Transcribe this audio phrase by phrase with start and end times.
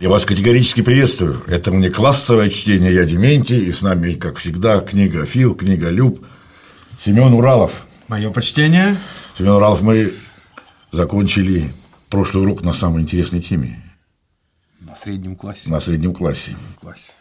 [0.00, 1.40] Я вас категорически приветствую.
[1.46, 6.26] Это мне классовое чтение, я Дементий, и с нами, как всегда, книга Фил, книга Люб,
[7.04, 7.86] Семен Уралов.
[8.08, 8.96] Мое почтение.
[9.38, 10.12] Семен Уралов, мы
[10.90, 11.72] закончили
[12.10, 13.80] прошлый урок на самой интересной теме.
[14.80, 15.70] На среднем классе.
[15.70, 16.56] На среднем классе.
[16.80, 17.12] классе.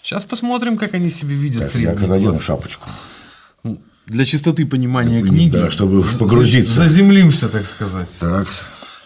[0.00, 2.40] Сейчас посмотрим, как они себе видят так, средний я класс.
[2.40, 2.88] шапочку.
[3.64, 5.50] Ну, для чистоты понимания книги.
[5.50, 6.72] Да, чтобы погрузиться.
[6.72, 8.16] Заземлимся, так сказать.
[8.20, 8.46] Так.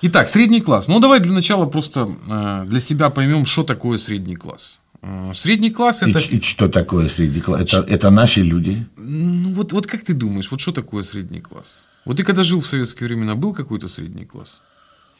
[0.08, 0.86] Итак, средний класс.
[0.86, 4.78] Ну, давай для начала просто э, для себя поймем, что такое средний класс.
[5.02, 6.20] Э, средний класс это.
[6.20, 7.62] И, и что такое средний класс?
[7.62, 8.86] Это, это наши люди.
[8.96, 11.88] Ну, вот, вот как ты думаешь, вот что такое средний класс?
[12.04, 14.62] Вот ты когда жил в советские времена, был какой-то средний класс?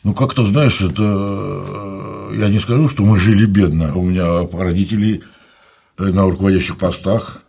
[0.04, 3.92] Ну, как-то, знаешь, это э, я не скажу, что мы жили бедно.
[3.96, 5.24] У меня родители
[5.98, 7.42] на руководящих постах,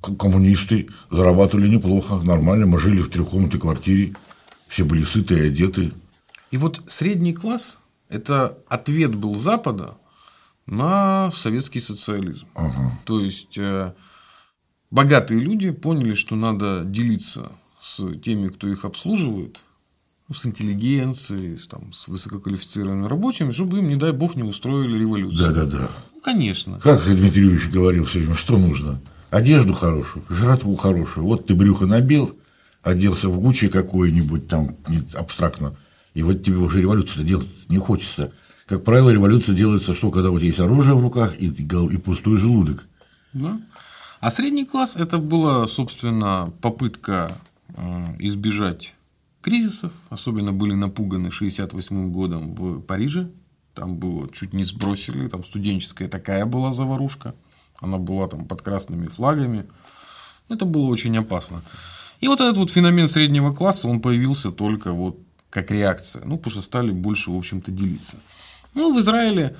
[0.00, 2.66] коммунисты, зарабатывали неплохо, нормально.
[2.66, 4.14] Мы жили в трехкомнатной квартире.
[4.72, 5.92] Все были сыты и одеты.
[6.50, 7.76] И вот средний класс–
[8.08, 9.96] это ответ был Запада
[10.64, 12.46] на советский социализм.
[12.54, 12.98] Ага.
[13.04, 13.92] То есть, э,
[14.90, 19.60] богатые люди поняли, что надо делиться с теми, кто их обслуживает,
[20.28, 24.98] ну, с интеллигенцией, с, там, с высококвалифицированными рабочими, чтобы им, не дай бог, не устроили
[24.98, 25.52] революцию.
[25.52, 25.90] Да-да-да.
[26.14, 26.80] Ну, конечно.
[26.80, 29.02] Как Дмитрий Юрьевич говорил все время, что нужно?
[29.28, 31.26] Одежду хорошую, жратву хорошую.
[31.26, 32.34] Вот ты брюхо набил,
[32.82, 34.76] оделся в Гуччи какой-нибудь там
[35.14, 35.76] абстрактно,
[36.14, 38.32] и вот тебе уже революцию делать не хочется.
[38.66, 42.86] Как правило, революция делается что, когда вот есть оружие в руках и, и пустой желудок.
[43.32, 43.60] Да.
[44.20, 47.36] А средний класс– это была, собственно, попытка
[48.18, 48.94] избежать
[49.40, 49.92] кризисов.
[50.10, 53.30] Особенно были напуганы 68 годом в Париже.
[53.74, 57.34] Там было чуть не сбросили, там студенческая такая была заварушка.
[57.80, 59.66] Она была там под красными флагами.
[60.48, 61.62] Это было очень опасно.
[62.22, 65.18] И вот этот вот феномен среднего класса, он появился только вот
[65.50, 66.24] как реакция.
[66.24, 68.16] Ну, потому что стали больше, в общем-то, делиться.
[68.74, 69.56] Ну, в Израиле,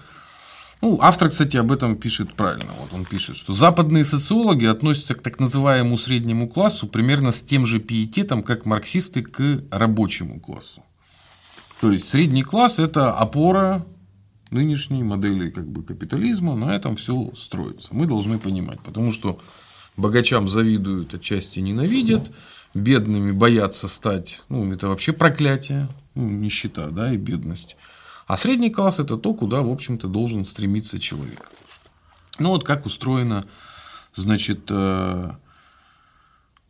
[0.81, 2.71] ну, автор, кстати, об этом пишет правильно.
[2.79, 7.67] Вот он пишет, что западные социологи относятся к так называемому среднему классу примерно с тем
[7.67, 10.85] же пиететом, как марксисты к рабочему классу.
[11.81, 13.85] То есть средний класс– это опора
[14.51, 17.93] нынешней модели как бы, капитализма, на этом все строится.
[17.93, 19.41] Мы должны понимать, потому что
[19.97, 22.31] богачам завидуют, отчасти ненавидят,
[22.75, 27.77] бедными боятся стать, ну, это вообще проклятие, ну, нищета, да, и бедность.
[28.27, 31.51] А средний класс– это то, куда, в общем-то, должен стремиться человек.
[32.39, 33.45] Ну, вот как устроена,
[34.15, 35.31] значит, э,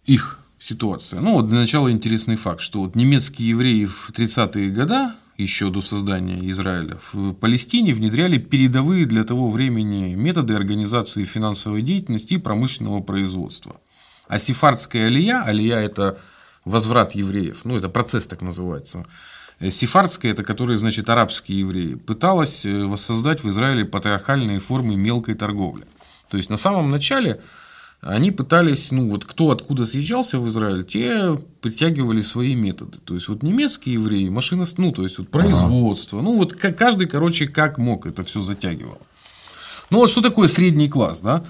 [0.06, 1.20] их ситуация.
[1.20, 5.80] Ну, вот для начала интересный факт, что вот немецкие евреи в 30-е годы, еще до
[5.80, 13.00] создания Израиля, в Палестине внедряли передовые для того времени методы организации финансовой деятельности и промышленного
[13.00, 13.80] производства.
[14.28, 16.18] А сефардская алия, алия– это
[16.64, 19.04] возврат евреев, ну, это процесс так называется,
[19.70, 25.84] Сефардская, это которые, значит, арабские евреи, пыталась воссоздать в Израиле патриархальные формы мелкой торговли.
[26.28, 27.40] То есть, на самом начале
[28.02, 32.98] они пытались, ну вот кто откуда съезжался в Израиль, те притягивали свои методы.
[33.04, 36.28] То есть, вот немецкие евреи, машина, ну, то есть, вот производство, ага.
[36.28, 38.98] ну, вот каждый, короче, как мог это все затягивал.
[39.90, 41.44] Ну, вот что такое средний класс, да?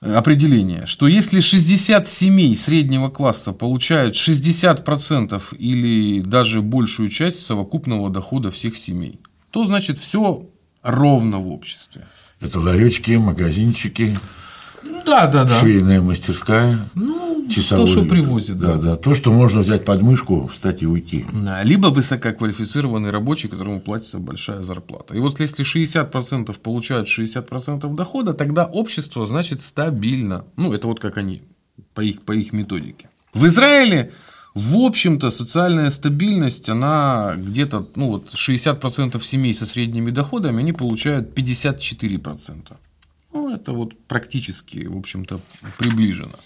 [0.00, 8.50] определение, что если 60 семей среднего класса получают 60% или даже большую часть совокупного дохода
[8.50, 9.20] всех семей,
[9.50, 10.48] то значит все
[10.82, 12.06] ровно в обществе.
[12.40, 14.18] Это ларечки, магазинчики,
[15.04, 15.60] да, да, да.
[15.60, 16.78] швейная мастерская.
[16.94, 18.58] Ну, часовой, то, что привозят.
[18.58, 18.74] Да.
[18.74, 18.96] да, да.
[18.96, 21.24] То, что можно взять под мышку, встать и уйти.
[21.32, 25.14] Да, либо высококвалифицированный рабочий, которому платится большая зарплата.
[25.14, 30.44] И вот если 60% получают 60% дохода, тогда общество, значит, стабильно.
[30.56, 31.42] Ну, это вот как они,
[31.94, 33.08] по их, по их методике.
[33.32, 34.12] В Израиле
[34.56, 41.38] в общем-то, социальная стабильность, она где-то, ну вот 60% семей со средними доходами, они получают
[41.38, 42.72] 54%.
[43.36, 45.40] Ну, это вот практически, в общем-то,
[45.78, 46.36] приближено.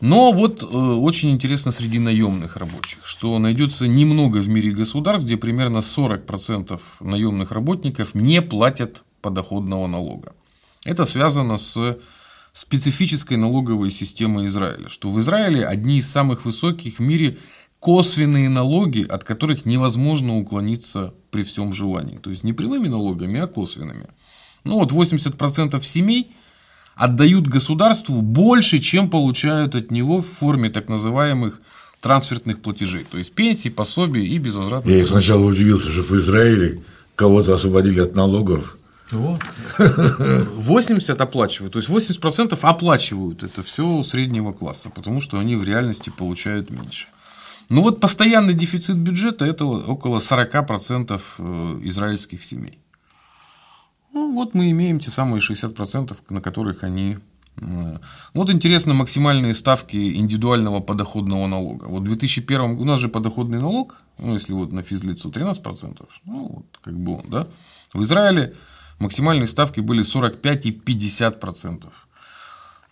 [0.00, 5.36] Но вот э, очень интересно среди наемных рабочих, что найдется немного в мире государств, где
[5.36, 10.34] примерно 40% наемных работников не платят подоходного налога.
[10.84, 11.98] Это связано с
[12.52, 17.38] специфической налоговой системой Израиля, что в Израиле одни из самых высоких в мире
[17.80, 22.18] косвенные налоги, от которых невозможно уклониться при всем желании.
[22.18, 24.08] То есть не прямыми налогами, а косвенными.
[24.64, 26.32] Ну вот 80% семей
[26.94, 31.60] отдают государству больше, чем получают от него в форме так называемых
[32.00, 34.94] трансфертных платежей, то есть пенсии, пособий и безвозвратных.
[34.94, 36.82] Я сначала удивился, что в Израиле
[37.16, 38.76] кого-то освободили от налогов.
[39.10, 39.40] Вот.
[39.78, 46.10] 80 оплачивают, то есть 80% оплачивают это все среднего класса, потому что они в реальности
[46.10, 47.08] получают меньше.
[47.70, 52.78] Ну вот постоянный дефицит бюджета– это около 40% э, израильских семей.
[54.14, 57.18] Ну, вот мы имеем те самые 60%, на которых они
[57.56, 57.98] э,
[58.32, 61.86] вот интересно максимальные ставки индивидуального подоходного налога.
[61.86, 66.48] Вот в 2001 у нас же подоходный налог, ну, если вот на физлицо 13%, ну,
[66.48, 67.48] вот как бы он, да.
[67.92, 68.54] В Израиле
[69.00, 71.88] максимальные ставки были 45 и 50%.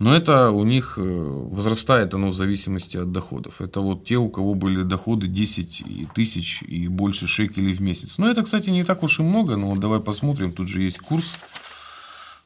[0.03, 3.61] Но это у них э, возрастает оно в зависимости от доходов.
[3.61, 8.19] Это вот те, у кого были доходы 10 тысяч и больше шекелей в месяц.
[8.19, 9.57] Но это, кстати, не так уж и много.
[9.57, 10.51] Но вот давай посмотрим.
[10.51, 11.39] Тут же есть курс.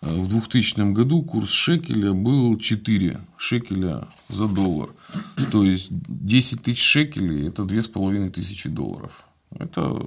[0.02, 4.90] Э, в 2000 году курс шекеля был 4 шекеля за доллар.
[5.50, 9.24] То есть 10 тысяч шекелей– это 2500 долларов.
[9.58, 9.98] Это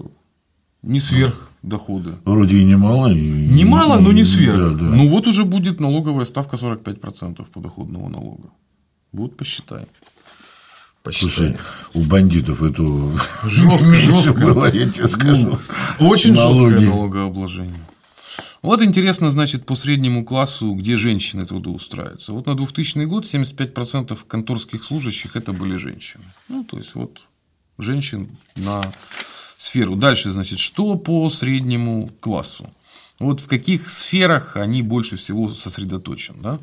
[0.82, 2.16] не сверх доходы.
[2.26, 3.12] Вроде и немало.
[3.12, 3.48] И...
[3.48, 4.58] Немало, но не сверх.
[4.58, 4.86] Да, да.
[4.86, 8.50] Ну вот уже будет налоговая ставка 45% подоходного налога.
[9.12, 9.86] Вот посчитай.
[11.04, 11.30] Посчитай.
[11.32, 11.58] Слушай,
[11.94, 12.84] у бандитов это
[13.44, 15.58] жестко, жестко было, я тебе скажу.
[16.00, 16.60] Очень Налоги.
[16.60, 17.86] жесткое налогообложение.
[18.62, 22.34] Вот интересно, значит, по среднему классу, где женщины трудоустраиваются.
[22.34, 26.26] Вот на 2000 год 75% конторских служащих это были женщины.
[26.50, 27.26] Ну, то есть, вот
[27.78, 28.82] женщин на
[29.60, 29.96] сферу.
[29.96, 32.74] Дальше, значит, что по среднему классу?
[33.20, 36.60] Вот в каких сферах они больше всего сосредоточены, да?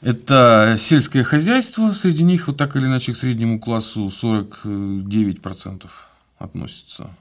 [0.00, 5.90] Это сельское хозяйство, среди них вот так или иначе к среднему классу 49%
[6.38, 7.16] относится.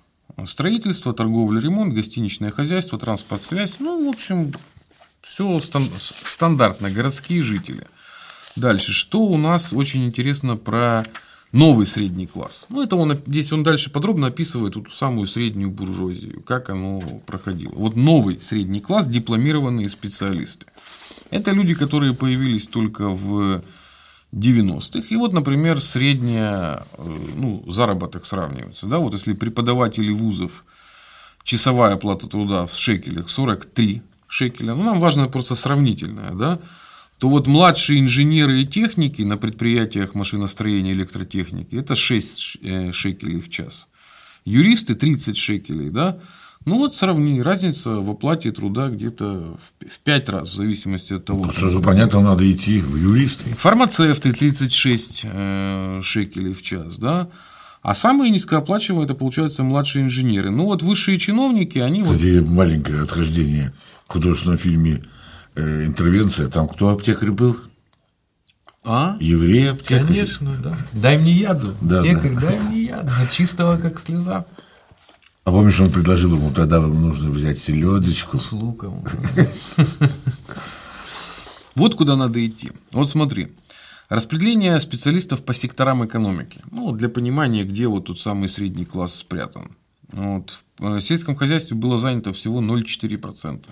[0.45, 3.77] Строительство, торговля, ремонт, гостиничное хозяйство, транспорт, связь.
[3.79, 4.53] Ну, в общем,
[5.21, 7.87] все стандартно, городские жители.
[8.55, 11.03] Дальше, что у нас очень интересно про
[11.51, 12.65] новый средний класс.
[12.69, 17.73] Ну, это он, здесь он дальше подробно описывает ту самую среднюю буржуазию, как оно проходило.
[17.73, 20.65] Вот новый средний класс, дипломированные специалисты.
[21.29, 23.61] Это люди, которые появились только в
[24.33, 25.07] 90-х.
[25.09, 28.87] И вот, например, средняя, э, ну, заработок сравнивается.
[28.87, 28.99] Да?
[28.99, 30.65] Вот если преподаватели вузов,
[31.43, 36.59] часовая оплата труда в шекелях 43 шекеля, ну, нам важно просто сравнительное, да,
[37.19, 43.41] то вот младшие инженеры и техники на предприятиях машиностроения и электротехники– это 6 э, шекелей
[43.41, 43.87] в час.
[44.45, 45.89] Юристы– 30 шекелей.
[45.89, 46.19] Да?
[46.65, 51.45] Ну вот сравни, разница в оплате труда где-то в 5 раз, в зависимости от того.
[51.45, 53.55] Ну, сразу понятно, надо идти в юристы.
[53.55, 57.29] Фармацевты 36 э, шекелей в час, да.
[57.81, 60.51] А самые низкооплачиваемые это получаются младшие инженеры.
[60.51, 62.51] Ну вот высшие чиновники, они Кстати, вот.
[62.51, 63.73] маленькое отхождение
[64.07, 65.01] в художественном фильме
[65.57, 67.57] Э, интервенция, там кто аптекарь был?
[68.83, 69.17] А?
[69.19, 70.05] Еврей аптекарь.
[70.05, 70.77] Конечно, да.
[70.93, 71.75] Дай мне яду.
[71.81, 72.41] Да, аптекарь, да.
[72.41, 73.11] дай мне яду.
[73.31, 74.45] Чистого, как слеза.
[75.45, 78.37] А помнишь, он предложил ему, тогда вам нужно взять селедочку.
[78.37, 79.03] С луком.
[81.75, 82.71] Вот куда надо идти.
[82.91, 83.49] Вот смотри.
[84.09, 86.59] Распределение специалистов по секторам экономики.
[86.71, 89.75] Ну, для понимания, где вот тот самый средний класс спрятан.
[90.11, 90.63] Вот.
[90.79, 93.65] В сельском хозяйстве было занято всего 0,4%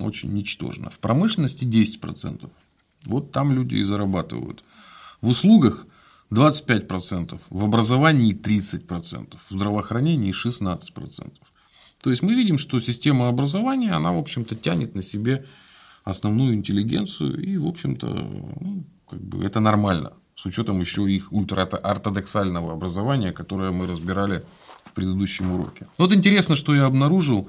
[0.00, 0.90] очень ничтожно.
[0.90, 2.48] В промышленности 10%.
[3.06, 4.64] Вот там люди и зарабатывают.
[5.20, 5.86] В услугах
[6.30, 11.32] 25%, в образовании 30%, в здравоохранении 16%.
[12.02, 15.46] То есть мы видим, что система образования, она, в общем-то, тянет на себе
[16.04, 22.72] основную интеллигенцию, и, в общем-то, ну, как бы это нормально, с учетом еще их ультраортодоксального
[22.72, 24.42] образования, которое мы разбирали
[24.84, 25.86] в предыдущем уроке.
[25.98, 27.48] Вот интересно, что я обнаружил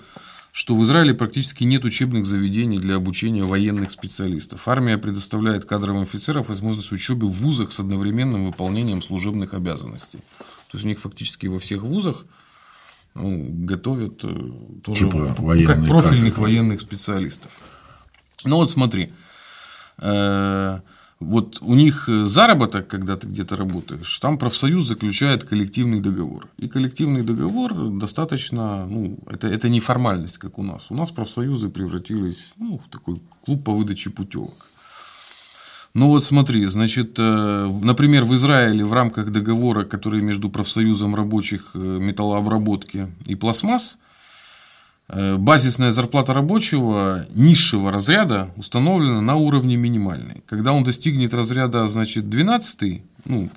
[0.54, 4.68] что в Израиле практически нет учебных заведений для обучения военных специалистов.
[4.68, 10.20] Армия предоставляет кадровым офицерам возможность учебы в вузах с одновременным выполнением служебных обязанностей.
[10.38, 12.28] То есть у них фактически во всех вузах
[13.16, 14.52] ну, готовят э,
[14.84, 16.42] тоже типа как профильных кафедры.
[16.42, 17.60] военных специалистов.
[18.44, 19.12] Ну вот смотри,
[19.98, 20.82] э,
[21.24, 26.48] вот у них э, заработок, когда ты где-то работаешь, там профсоюз заключает коллективный договор.
[26.58, 30.88] И коллективный договор достаточно, ну, это, это не формальность, как у нас.
[30.90, 34.68] У нас профсоюзы превратились ну, в такой клуб по выдаче путевок.
[35.94, 41.72] Ну вот смотри, значит, э, например, в Израиле в рамках договора, который между профсоюзом рабочих
[41.76, 43.98] э, металлообработки и пластмасс,
[45.10, 50.44] базисная зарплата рабочего низшего разряда установлена на уровне минимальной.
[50.46, 53.50] Когда он достигнет разряда, значит, 12, ну,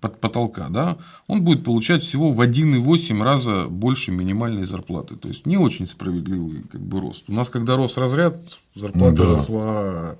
[0.00, 0.96] под потолка, да,
[1.26, 5.16] он будет получать всего в 1,8 раза больше минимальной зарплаты.
[5.16, 7.24] То есть не очень справедливый как бы, рост.
[7.28, 8.36] У нас, когда рос разряд,
[8.74, 9.24] зарплата ну, да.
[9.24, 10.16] росла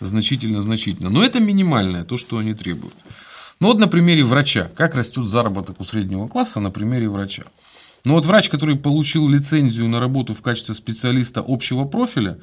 [0.00, 1.10] значительно-значительно.
[1.10, 2.94] Но это минимальное, то, что они требуют.
[3.60, 4.70] Ну вот на примере врача.
[4.76, 7.44] Как растет заработок у среднего класса на примере врача.
[8.04, 12.38] Но вот врач, который получил лицензию на работу в качестве специалиста общего профиля,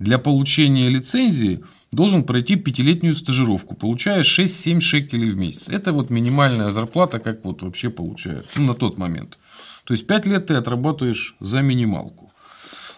[0.00, 5.68] для получения лицензии должен пройти пятилетнюю стажировку, получая 6-7 шекелей в месяц.
[5.68, 9.38] Это вот минимальная зарплата, как вот вообще получают ну, на тот момент.
[9.84, 12.32] То есть 5 лет ты отрабатываешь за минималку.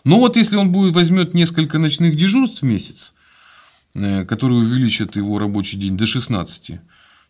[0.04, 3.12] Но вот если он будет, возьмет несколько ночных дежурств в месяц,
[3.94, 6.80] э, которые увеличат его рабочий день до 16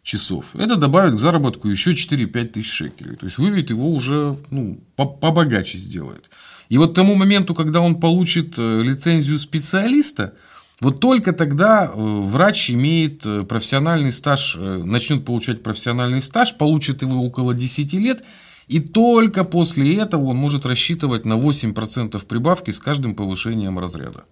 [0.06, 3.16] часов, это добавит к заработку еще 4-5 тысяч шекелей.
[3.16, 6.30] То есть выведет его уже ну, побогаче сделает.
[6.68, 10.34] И вот к тому моменту, когда он получит э, лицензию специалиста,
[10.80, 17.24] вот только тогда э, врач имеет э, профессиональный стаж, начнет получать профессиональный стаж, получит его
[17.24, 18.22] около 10 лет,
[18.68, 24.24] и только после этого он может рассчитывать на 8% прибавки с каждым повышением разряда.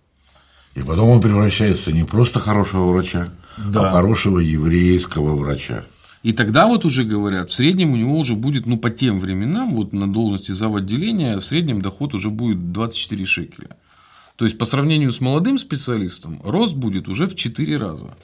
[0.74, 3.88] И потом он превращается не просто хорошего врача, да.
[3.88, 5.84] а хорошего еврейского врача.
[6.24, 9.72] И тогда вот уже говорят, в среднем у него уже будет, ну, по тем временам,
[9.72, 10.74] вот на должности зав.
[10.74, 13.76] отделения, в среднем доход уже будет 24 шекеля.
[14.36, 18.16] То есть, по сравнению с молодым специалистом, рост будет уже в 4 раза.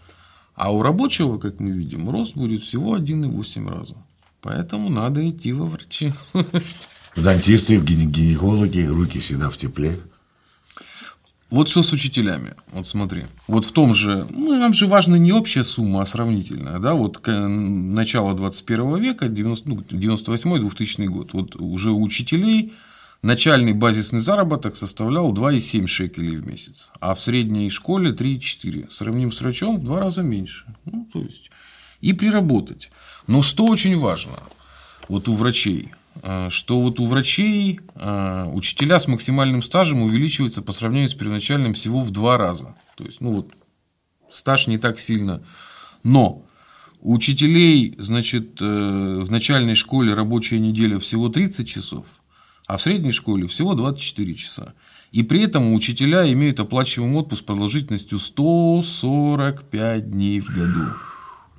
[0.54, 3.96] А у рабочего, как мы видим, рост будет всего 1,8 раза.
[4.40, 6.14] Поэтому надо идти во врачи.
[7.16, 9.98] Дантисты, гинекологи, руки всегда в тепле.
[11.50, 12.54] Вот что с учителями.
[12.72, 13.24] Вот смотри.
[13.48, 16.78] Вот в том же, ну, нам же важна не общая сумма, а сравнительная.
[16.78, 16.94] Да?
[16.94, 21.32] Вот начало 21 века, 90, ну, 98-2000 год.
[21.32, 22.72] Вот уже у учителей
[23.22, 26.90] начальный базисный заработок составлял 2,7 шекелей в месяц.
[27.00, 28.88] А в средней школе 3,4.
[28.90, 30.66] Сравним с врачом в два раза меньше.
[30.84, 31.50] Ну, то есть,
[32.00, 32.90] и приработать.
[33.26, 34.38] Но что очень важно,
[35.08, 35.92] вот у врачей,
[36.50, 42.00] что вот у врачей э, учителя с максимальным стажем увеличиваются по сравнению с первоначальным всего
[42.00, 42.74] в два раза.
[42.96, 43.52] То есть, ну вот,
[44.30, 45.42] стаж не так сильно.
[46.02, 46.44] Но
[47.00, 52.06] у учителей, значит, э, в начальной школе рабочая неделя всего 30 часов,
[52.66, 54.74] а в средней школе всего 24 часа.
[55.12, 60.92] И при этом учителя имеют оплачиваемый отпуск продолжительностью 145 дней в году.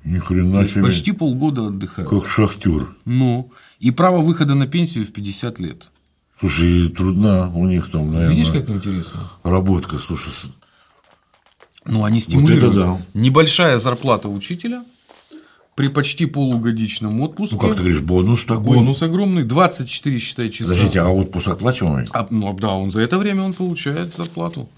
[0.04, 0.84] Ни хрена себе.
[0.84, 2.10] Почти полгода отдыхают.
[2.10, 2.88] Как шахтер.
[3.04, 3.50] Ну,
[3.82, 5.90] и право выхода на пенсию в 50 лет.
[6.38, 8.36] Слушай, трудно у них там, наверное.
[8.36, 9.20] Видишь, как интересно?
[9.42, 10.32] Работка, слушай.
[11.84, 12.74] Ну, они стимулируют.
[12.74, 13.20] Вот это да.
[13.20, 14.84] Небольшая зарплата учителя
[15.74, 17.56] при почти полугодичном отпуске.
[17.56, 18.76] Ну, как ты говоришь, бонус такой.
[18.76, 20.70] Бонус огромный, 24, считай, часа.
[20.70, 22.06] Подождите, а отпуск оплачиваемый?
[22.12, 24.68] А, ну, да, он за это время он получает зарплату.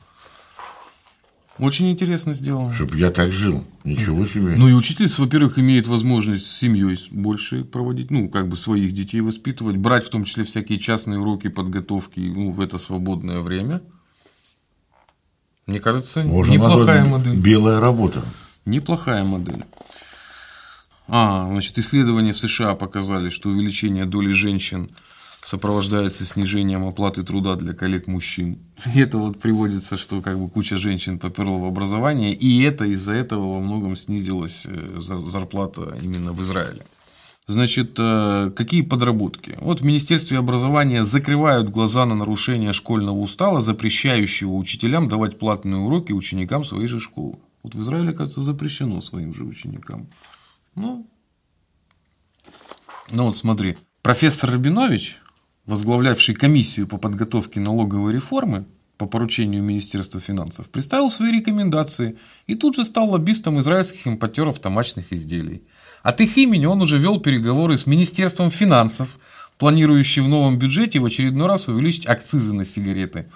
[1.58, 2.74] Очень интересно сделано.
[2.74, 3.64] Чтобы я так жил.
[3.84, 4.54] Ничего себе.
[4.56, 9.20] Ну и учитель, во-первых, имеет возможность с семьей больше проводить, ну, как бы своих детей
[9.20, 13.82] воспитывать, брать в том числе всякие частные уроки подготовки ну, в это свободное время.
[15.66, 17.36] Мне кажется, Можно неплохая модель.
[17.36, 18.24] Белая работа.
[18.64, 19.64] Неплохая модель.
[21.06, 24.90] А, значит, исследования в США показали, что увеличение доли женщин
[25.44, 28.58] сопровождается снижением оплаты труда для коллег-мужчин.
[28.94, 33.12] И это вот приводится, что как бы куча женщин поперла в образование, и это из-за
[33.12, 36.84] этого во многом снизилась э, зарплата именно в Израиле.
[37.46, 39.54] Значит, э, какие подработки?
[39.60, 46.12] Вот в Министерстве образования закрывают глаза на нарушение школьного устава, запрещающего учителям давать платные уроки
[46.12, 47.38] ученикам своей же школы.
[47.62, 50.08] Вот в Израиле, кажется, запрещено своим же ученикам.
[50.74, 51.06] Ну,
[53.10, 55.18] ну вот смотри, профессор Рабинович,
[55.66, 58.66] возглавлявший комиссию по подготовке налоговой реформы
[58.96, 62.16] по поручению Министерства финансов, представил свои рекомендации
[62.46, 65.62] и тут же стал лоббистом израильских импортеров табачных изделий.
[66.02, 69.18] От их имени он уже вел переговоры с Министерством финансов,
[69.58, 73.26] планирующий в новом бюджете в очередной раз увеличить акцизы на сигареты.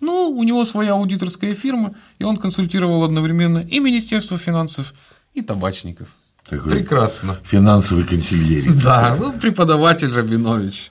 [0.00, 4.94] Ну, у него своя аудиторская фирма, и он консультировал одновременно и Министерство финансов,
[5.34, 6.08] и табачников.
[6.48, 7.38] Такой Прекрасно.
[7.44, 8.72] Финансовый консильерий.
[8.82, 10.90] Да, ну, преподаватель Рабинович.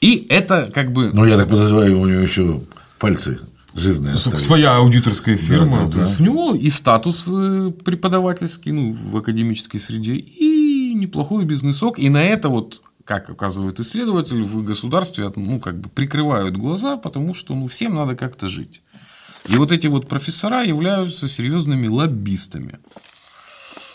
[0.00, 1.10] И это как бы...
[1.12, 2.60] Ну, я так подозреваю, у него еще
[2.98, 3.38] пальцы
[3.74, 4.44] жирные ну, остались.
[4.44, 5.86] Своя аудиторская фирма.
[5.86, 6.14] Да, да, да.
[6.18, 11.98] У него и статус э, преподавательский, ну, в академической среде, и неплохой бизнесок.
[11.98, 17.34] И на это вот как оказывают исследователи, в государстве ну, как бы прикрывают глаза, потому
[17.34, 18.82] что ну, всем надо как-то жить.
[19.48, 22.80] И вот эти вот профессора являются серьезными лоббистами.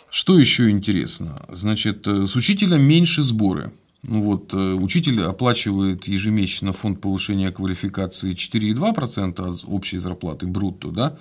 [0.10, 1.42] Что еще интересно?
[1.52, 3.72] Значит, э, с учителя меньше сборы.
[4.08, 11.18] Вот, э, учитель оплачивает ежемесячно фонд повышения квалификации 4,2% от общей зарплаты брутто, да,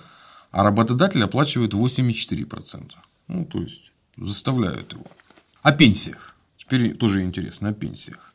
[0.51, 2.93] а работодатель оплачивает 8,4%.
[3.27, 5.05] Ну, то есть, заставляют его.
[5.61, 6.35] О пенсиях.
[6.57, 8.30] Теперь тоже интересно, о пенсиях.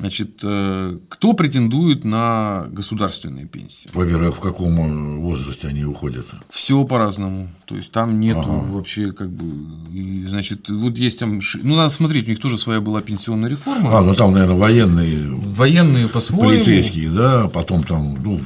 [0.00, 3.90] Значит, э, кто претендует на государственные пенсии?
[3.92, 6.24] Во-первых, в каком э, возрасте они уходят?
[6.48, 7.48] Все по-разному.
[7.66, 8.72] То есть там нету ага.
[8.72, 9.46] вообще как бы.
[9.92, 11.40] И, значит, вот есть там.
[11.64, 13.98] Ну, надо смотреть, у них тоже своя была пенсионная реформа.
[13.98, 15.30] А, ну там, наверное, военные.
[15.30, 16.50] Военные по-своему.
[16.50, 18.22] Полицейские, да, потом там.
[18.22, 18.40] Ну,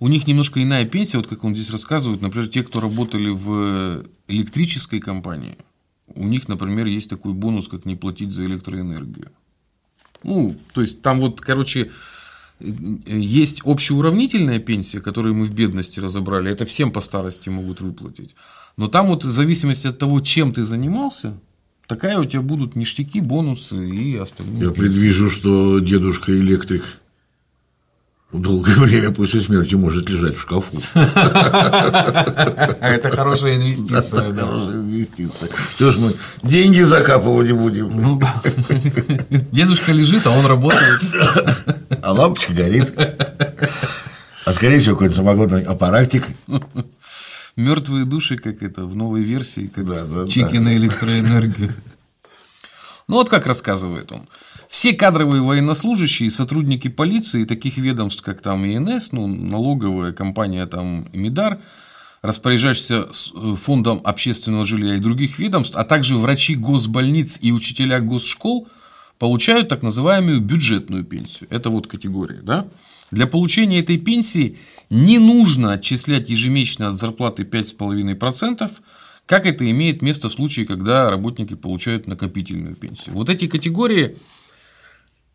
[0.00, 4.04] у них немножко иная пенсия, вот как он здесь рассказывает, например, те, кто работали в
[4.28, 5.56] электрической компании,
[6.14, 9.30] у них, например, есть такой бонус, как не платить за электроэнергию.
[10.22, 11.90] Ну, то есть там вот, короче,
[12.60, 18.34] есть общеуравнительная пенсия, которую мы в бедности разобрали, это всем по старости могут выплатить.
[18.76, 21.38] Но там вот в зависимости от того, чем ты занимался,
[21.86, 24.64] такая у тебя будут ништяки, бонусы и остальные.
[24.64, 26.84] Я предвижу, что дедушка электрик
[28.32, 30.76] долгое время после смерти может лежать в шкафу.
[32.80, 34.32] Это хорошая инвестиция.
[34.32, 35.48] Хорошая инвестиция.
[35.74, 37.90] Что ж мы деньги закапывать будем?
[37.96, 38.20] Ну.
[39.52, 41.00] Дедушка лежит, а он работает.
[42.00, 42.92] А лампочка горит.
[44.44, 46.26] А скорее всего, какой-то самогонный аппаратик.
[47.56, 50.60] Мертвые души, как это в новой версии, как да, да, чеки да.
[50.60, 51.72] на электроэнергию.
[53.08, 54.28] Ну вот как рассказывает он.
[54.68, 61.58] Все кадровые военнослужащие, сотрудники полиции, таких ведомств, как там ИНС, ну, налоговая компания там МИДАР,
[62.20, 68.68] распоряжающийся э, фондом общественного жилья и других ведомств, а также врачи госбольниц и учителя госшкол
[69.18, 71.48] получают так называемую бюджетную пенсию.
[71.50, 72.40] Это вот категория.
[72.42, 72.68] Да?
[73.10, 74.58] Для получения этой пенсии
[74.90, 78.70] не нужно отчислять ежемесячно от зарплаты 5,5%,
[79.24, 83.14] как это имеет место в случае, когда работники получают накопительную пенсию.
[83.14, 84.16] Вот эти категории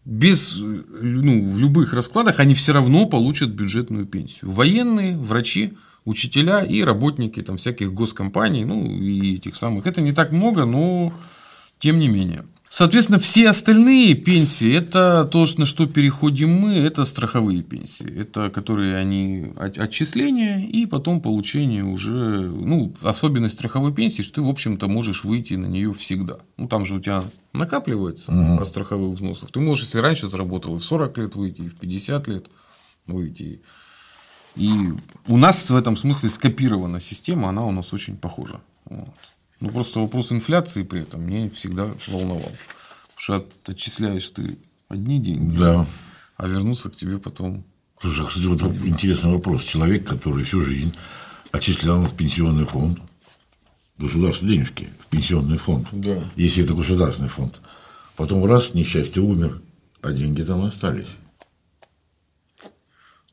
[0.06, 4.52] без ну, в любых раскладах они все равно получат бюджетную пенсию.
[4.52, 5.74] Военные, врачи,
[6.06, 9.88] учителя и работники там, всяких госкомпаний, ну и этих самых.
[9.88, 11.14] Это не так много, но
[11.80, 12.46] тем не менее.
[12.76, 18.12] Соответственно, все остальные пенсии, это то, на что переходим мы, это страховые пенсии.
[18.20, 24.50] Это которые они отчисления и потом получение уже, ну, особенность страховой пенсии, что ты, в
[24.50, 26.40] общем-то, можешь выйти на нее всегда.
[26.58, 28.60] Ну, там же у тебя накапливается угу.
[28.60, 29.52] от страховых взносов.
[29.52, 32.48] Ты можешь, если раньше заработал, в 40 лет выйти, и в 50 лет
[33.06, 33.62] выйти.
[34.56, 34.72] И
[35.28, 38.62] у нас в этом смысле скопирована система, она у нас очень похожа.
[38.86, 39.14] Вот.
[39.60, 42.52] Ну, просто вопрос инфляции при этом меня всегда волновал.
[43.16, 44.58] Потому что отчисляешь ты
[44.90, 45.86] одни деньги, да.
[46.38, 47.64] а вернуться к тебе потом.
[48.02, 49.64] Слушай, а, кстати, вот интересный вопрос.
[49.64, 50.94] Человек, который всю жизнь
[51.52, 53.00] отчислял в пенсионный фонд,
[53.98, 56.24] государственные денежки в пенсионный фонд, да.
[56.36, 57.62] если это государственный фонд,
[58.18, 59.62] потом раз, несчастье, умер,
[60.02, 61.08] а деньги там остались.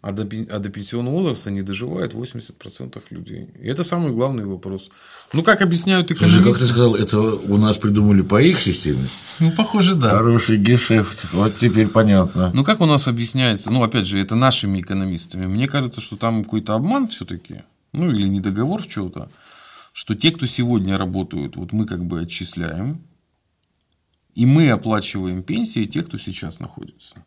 [0.03, 3.51] А до, а до пенсионного возраста не доживает 80% людей.
[3.61, 4.91] И это самый главный вопрос.
[5.35, 6.43] Ну, как объясняют экономисты...
[6.43, 9.07] Слушай, как ты сказал, это у нас придумали по их системе?
[9.41, 10.17] Ну, похоже, да.
[10.17, 11.27] Хороший гешефт.
[11.33, 12.51] Вот теперь понятно.
[12.55, 13.71] Ну, как у нас объясняется?
[13.71, 15.45] Ну, опять же, это нашими экономистами.
[15.45, 19.31] Мне кажется, что там какой-то обман все таки Ну, или недоговор в чего-то.
[19.93, 23.03] Что те, кто сегодня работают, вот мы как бы отчисляем,
[24.35, 27.23] и мы оплачиваем пенсии тех, кто сейчас находится.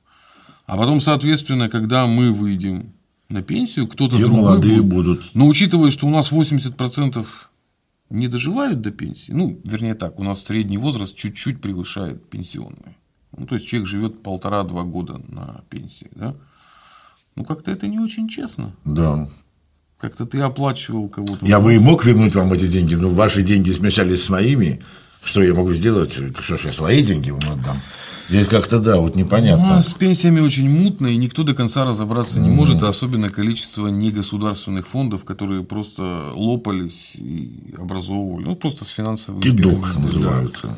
[0.65, 2.93] А потом, соответственно, когда мы выйдем
[3.29, 5.19] на пенсию, кто-то другой молодые будут.
[5.19, 5.35] будут.
[5.35, 7.25] Но учитывая, что у нас 80%
[8.09, 12.97] не доживают до пенсии, ну, вернее так, у нас средний возраст чуть-чуть превышает пенсионный.
[13.35, 16.35] Ну, то есть человек живет полтора-два года на пенсии, да?
[17.35, 18.75] Ну, как-то это не очень честно.
[18.85, 19.27] Да.
[19.97, 21.45] Как-то ты оплачивал кого-то.
[21.45, 24.83] Я бы и мог вернуть вам эти деньги, но ваши деньги смешались с моими.
[25.23, 26.11] Что я могу сделать?
[26.11, 27.77] Что ж, я свои деньги вам отдам.
[28.29, 29.65] Здесь как-то, да, вот непонятно.
[29.65, 33.29] У нас с пенсиями очень мутно, и никто до конца разобраться не может, а особенно
[33.29, 38.45] количество негосударственных фондов, которые просто лопались и образовывали.
[38.45, 40.67] Ну, просто с финансовой Кидок называются.
[40.67, 40.77] Да.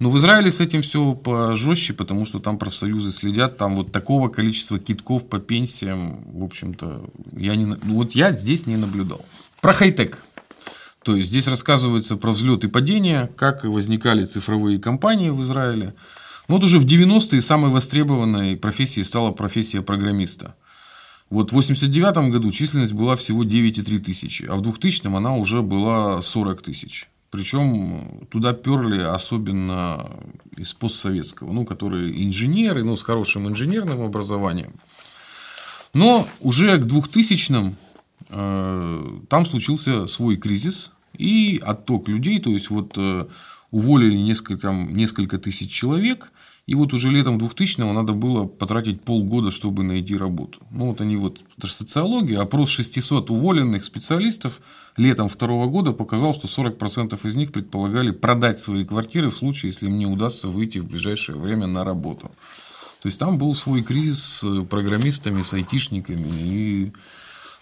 [0.00, 4.28] Но в Израиле с этим все пожестче, потому что там профсоюзы следят, там вот такого
[4.28, 7.04] количества китков по пенсиям, в общем-то,
[7.36, 9.24] я не, вот я здесь не наблюдал.
[9.60, 10.18] Про хай-тек.
[11.04, 15.94] То есть здесь рассказывается про взлет и падение, как возникали цифровые компании в Израиле.
[16.46, 20.56] Вот уже в 90-е самой востребованной профессией стала профессия программиста.
[21.30, 26.20] Вот в 89 году численность была всего 9,3 тысячи, а в 2000 она уже была
[26.20, 27.08] 40 тысяч.
[27.30, 30.08] Причем туда перли особенно
[30.56, 34.74] из постсоветского, ну, которые инженеры, ну, с хорошим инженерным образованием.
[35.94, 37.74] Но уже к 2000
[38.28, 43.26] э, там случился свой кризис и отток людей, то есть вот э,
[43.70, 46.30] уволили несколько, там, несколько тысяч человек,
[46.66, 50.60] и вот уже летом 2000-го надо было потратить полгода, чтобы найти работу.
[50.70, 54.62] Ну, вот они вот, это же социология, опрос 600 уволенных специалистов
[54.96, 59.86] летом второго года показал, что 40% из них предполагали продать свои квартиры в случае, если
[59.86, 62.30] им не удастся выйти в ближайшее время на работу.
[63.02, 66.92] То есть, там был свой кризис с программистами, с айтишниками и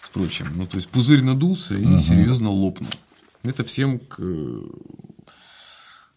[0.01, 0.47] с прочим.
[0.55, 1.99] Ну, то есть, пузырь надулся и угу.
[1.99, 2.89] серьезно лопнул.
[3.43, 4.21] Это всем к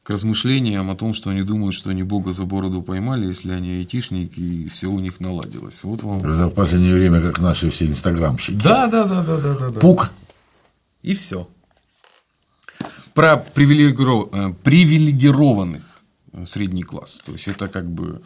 [0.06, 3.78] к размышлениям о том, что они думают, что они Бога за бороду поймали, если они
[3.78, 5.82] айтишники, и все у них наладилось.
[5.82, 6.20] Вот вам...
[6.20, 8.54] В последнее время, как наши все инстаграмщики.
[8.62, 9.70] Да, да, да, да, да, да.
[9.70, 9.80] да.
[9.80, 10.12] Пук.
[11.02, 11.48] И все.
[13.14, 15.82] Про э, привилегированных
[16.46, 17.20] средний класс.
[17.26, 18.22] То есть это как бы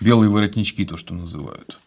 [0.00, 1.78] белые воротнички, то, что называют.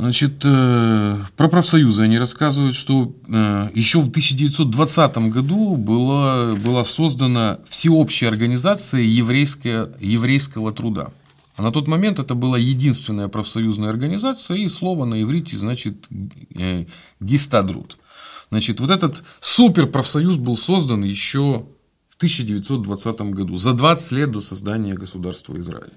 [0.00, 7.58] Значит, э, про профсоюзы они рассказывают, что э, еще в 1920 году была, была создана
[7.68, 11.10] всеобщая организация еврейская, еврейского труда.
[11.54, 16.06] А на тот момент это была единственная профсоюзная организация, и слово на иврите значит
[16.56, 16.86] э,
[17.20, 17.98] гистадрут.
[18.48, 21.66] Значит, вот этот суперпрофсоюз был создан еще
[22.08, 25.92] в 1920 году, за 20 лет до создания государства Израиль.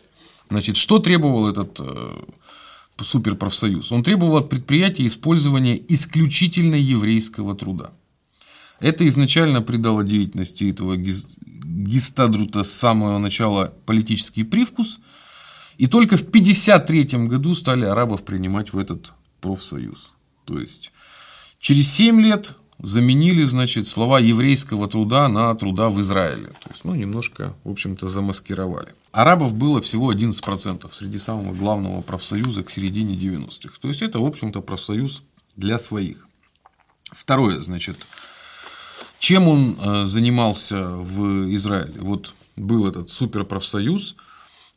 [0.50, 2.16] Значит, что требовал этот э,
[3.02, 3.92] суперпрофсоюз?
[3.92, 7.92] Он требовал от предприятия использования исключительно еврейского труда.
[8.80, 15.00] Это изначально придало деятельности этого гистадрута с самого начала политический привкус,
[15.78, 20.14] и только в 1953 году стали арабов принимать в этот профсоюз.
[20.46, 20.92] То есть
[21.60, 26.48] через 7 лет заменили, значит, слова еврейского труда на труда в Израиле.
[26.48, 28.94] То есть, ну, немножко, в общем-то, замаскировали.
[29.14, 33.76] Арабов было всего 11% среди самого главного профсоюза к середине 90-х.
[33.80, 35.22] То есть, это, в общем-то, профсоюз
[35.56, 36.28] для своих.
[37.12, 37.98] Второе, значит,
[39.20, 42.02] чем он э, занимался в Израиле?
[42.02, 44.16] Вот был этот суперпрофсоюз,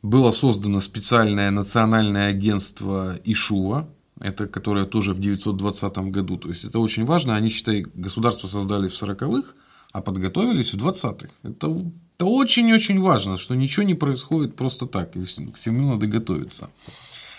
[0.03, 6.37] было создано специальное национальное агентство Ишуа, это которое тоже в 920 году.
[6.37, 7.35] То есть это очень важно.
[7.35, 9.53] Они, считай, государство создали в 40-х,
[9.91, 11.29] а подготовились в 20-х.
[11.41, 15.11] Это, это очень-очень важно, что ничего не происходит просто так.
[15.13, 16.71] К всему надо готовиться.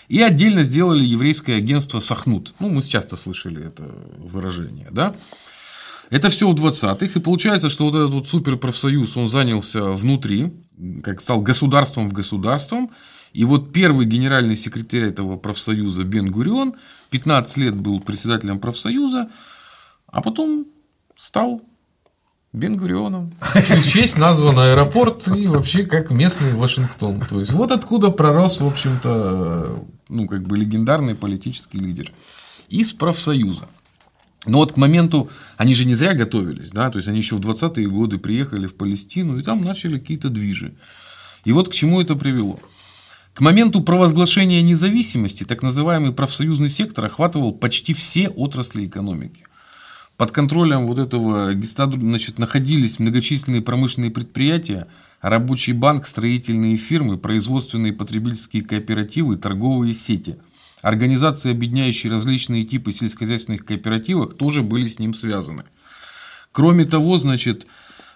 [0.07, 2.53] И отдельно сделали еврейское агентство Сахнут.
[2.59, 3.83] Ну, мы часто слышали это
[4.17, 5.13] выражение, да?
[6.09, 10.53] Это все в 20-х, и получается, что вот этот вот суперпрофсоюз, он занялся внутри,
[11.03, 12.91] как стал государством в государством,
[13.33, 16.73] и вот первый генеральный секретарь этого профсоюза Бен Гурион
[17.09, 19.29] 15 лет был председателем профсоюза,
[20.07, 20.65] а потом
[21.15, 21.61] стал
[22.51, 23.31] Бен Гурионом.
[23.53, 27.21] В честь назван аэропорт и вообще как местный Вашингтон.
[27.21, 32.11] То есть вот откуда пророс, в общем-то, ну, как бы легендарный политический лидер.
[32.69, 33.67] Из профсоюза.
[34.45, 37.39] Но вот к моменту, они же не зря готовились, да, то есть они еще в
[37.39, 40.73] 20-е годы приехали в Палестину и там начали какие-то движи.
[41.45, 42.59] И вот к чему это привело.
[43.33, 49.45] К моменту провозглашения независимости так называемый профсоюзный сектор охватывал почти все отрасли экономики.
[50.19, 54.87] Под контролем вот этого гестаду значит, находились многочисленные промышленные предприятия,
[55.21, 60.35] рабочий банк, строительные фирмы, производственные потребительские кооперативы, торговые сети.
[60.81, 65.63] Организации, объединяющие различные типы сельскохозяйственных кооперативов, тоже были с ним связаны.
[66.51, 67.65] Кроме того, значит,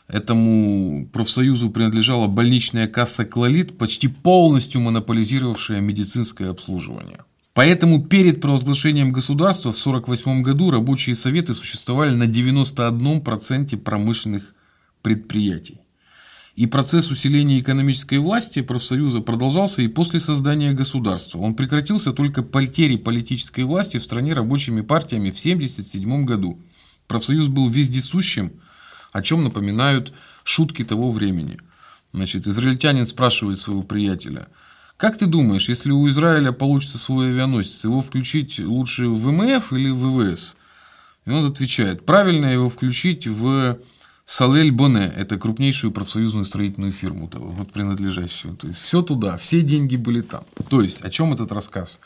[0.10, 7.24] Этому профсоюзу принадлежала больничная касса «Клолит», почти полностью монополизировавшая медицинское обслуживание.
[7.54, 14.56] Поэтому перед провозглашением государства в 1948 году рабочие советы существовали на 91% промышленных
[15.02, 15.80] предприятий.
[16.56, 21.40] И процесс усиления экономической власти профсоюза продолжался и после создания государства.
[21.40, 26.60] Он прекратился только потерей политической власти в стране рабочими партиями в 1977 году.
[27.08, 28.54] Профсоюз был вездесущим–
[29.14, 30.12] о чем напоминают
[30.44, 31.60] шутки того времени.
[32.12, 34.48] Значит, израильтянин спрашивает своего приятеля,
[35.04, 39.90] как ты думаешь, если у Израиля получится свой авианосец, его включить лучше в ВМФ или
[39.90, 40.56] в ВВС?
[41.26, 43.80] И он отвечает, правильно его включить в
[44.26, 48.56] Салель Боне, это крупнейшую профсоюзную строительную фирму, вот принадлежащую.
[48.56, 50.46] То есть все туда, все деньги были там.
[50.70, 52.00] То есть о чем этот рассказ?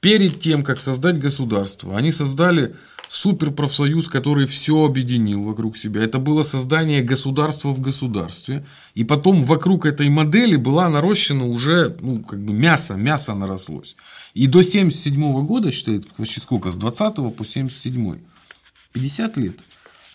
[0.00, 2.76] Перед тем, как создать государство, они создали
[3.10, 6.00] суперпрофсоюз, который все объединил вокруг себя.
[6.00, 8.64] Это было создание государства в государстве.
[8.94, 13.96] И потом вокруг этой модели была нарощена уже ну, как бы мясо, мясо нарослось.
[14.34, 18.20] И до 1977 года, считает, вообще сколько, с 20 по 77
[18.92, 19.58] 50 лет.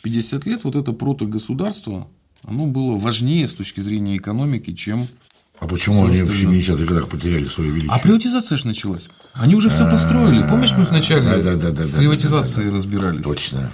[0.03, 2.07] 50 лет вот это протогосударство,
[2.43, 5.05] оно было важнее с точки зрения экономики, чем
[5.59, 7.91] а почему они в 70-х годах потеряли свое величие?
[7.91, 9.09] А приватизация же началась.
[9.33, 10.45] Они уже все построили.
[10.47, 13.23] Помнишь, мы вначале приватизации разбирались?
[13.23, 13.71] Точно.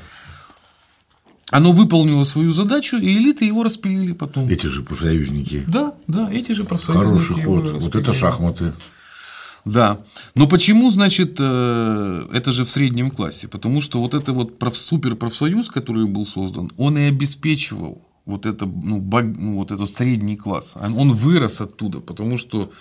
[1.49, 4.47] Оно выполнило свою задачу, и элиты его распилили потом.
[4.47, 5.65] Эти же профсоюзники.
[5.67, 7.07] Да, да, эти же профсоюзники.
[7.07, 7.81] Хороший ход.
[7.81, 8.71] Вот это шахматы.
[9.65, 9.99] Да.
[10.33, 13.49] Но почему, значит, э, это же в среднем классе?
[13.49, 18.99] Потому что вот это вот суперпрофсоюз, который был создан, он и обеспечивал вот это, ну,
[18.99, 20.73] баг, ну, вот этот средний класс.
[20.75, 22.71] Он вырос оттуда, потому что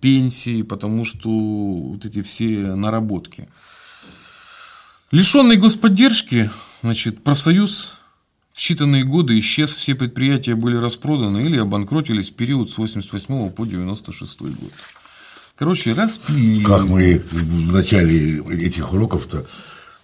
[0.00, 3.48] пенсии, потому что вот эти все наработки.
[5.10, 6.50] Лишенный господдержки,
[6.82, 7.94] значит, профсоюз
[8.52, 13.64] В считанные годы исчез, все предприятия были распроданы или обанкротились в период с 88 по
[13.64, 14.72] 96 год.
[15.56, 16.64] Короче, распилили.
[16.64, 19.44] Как мы в начале этих уроков-то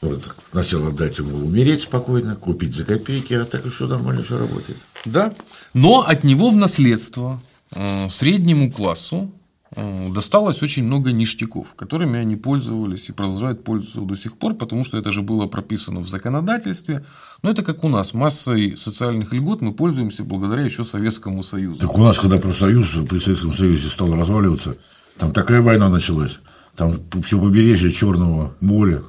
[0.00, 4.38] вот, сначала дать ему умереть спокойно, купить за копейки, а так и все нормально, все
[4.38, 4.78] работает.
[5.04, 5.32] Да.
[5.74, 7.40] Но от него в наследство
[7.74, 9.30] э, среднему классу
[9.76, 14.86] э, досталось очень много ништяков, которыми они пользовались и продолжают пользоваться до сих пор, потому
[14.86, 17.04] что это же было прописано в законодательстве.
[17.42, 21.78] Но это как у нас, массой социальных льгот мы пользуемся благодаря еще Советскому Союзу.
[21.78, 24.76] Так у нас, когда профсоюз при Советском Союзе стал разваливаться,
[25.18, 26.40] там такая война началась,
[26.74, 29.02] там все побережье Черного моря,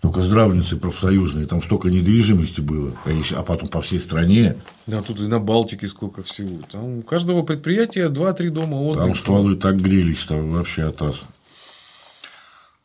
[0.00, 4.56] только здравницы профсоюзные, там столько недвижимости было, а, еще, а потом по всей стране.
[4.86, 6.60] Да, тут и на Балтике сколько всего.
[6.72, 9.06] Там у каждого предприятия 2-3 дома отдыха.
[9.06, 11.20] Там стволы так грелись, там вообще атас.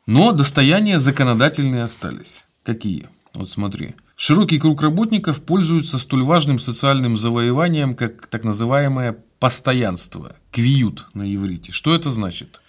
[0.06, 2.45] Но достояния законодательные остались.
[2.63, 3.08] Какие?
[3.34, 3.95] Вот смотри.
[4.17, 11.71] Широкий круг работников пользуются столь важным социальным завоеванием, как так называемое постоянство, квиют на иврите.
[11.71, 12.62] Что это значит?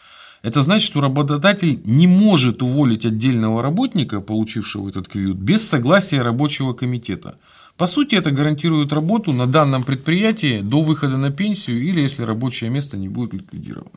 [0.46, 6.72] Это значит, что работодатель не может уволить отдельного работника, получившего этот квиют, без согласия рабочего
[6.72, 7.36] комитета.
[7.76, 12.70] По сути, это гарантирует работу на данном предприятии до выхода на пенсию или если рабочее
[12.70, 13.90] место не будет ликвидировано.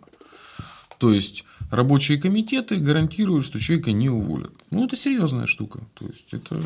[0.98, 4.52] То есть рабочие комитеты гарантируют, что человека не уволят.
[4.72, 5.82] Ну, это серьезная штука.
[5.94, 6.60] То есть это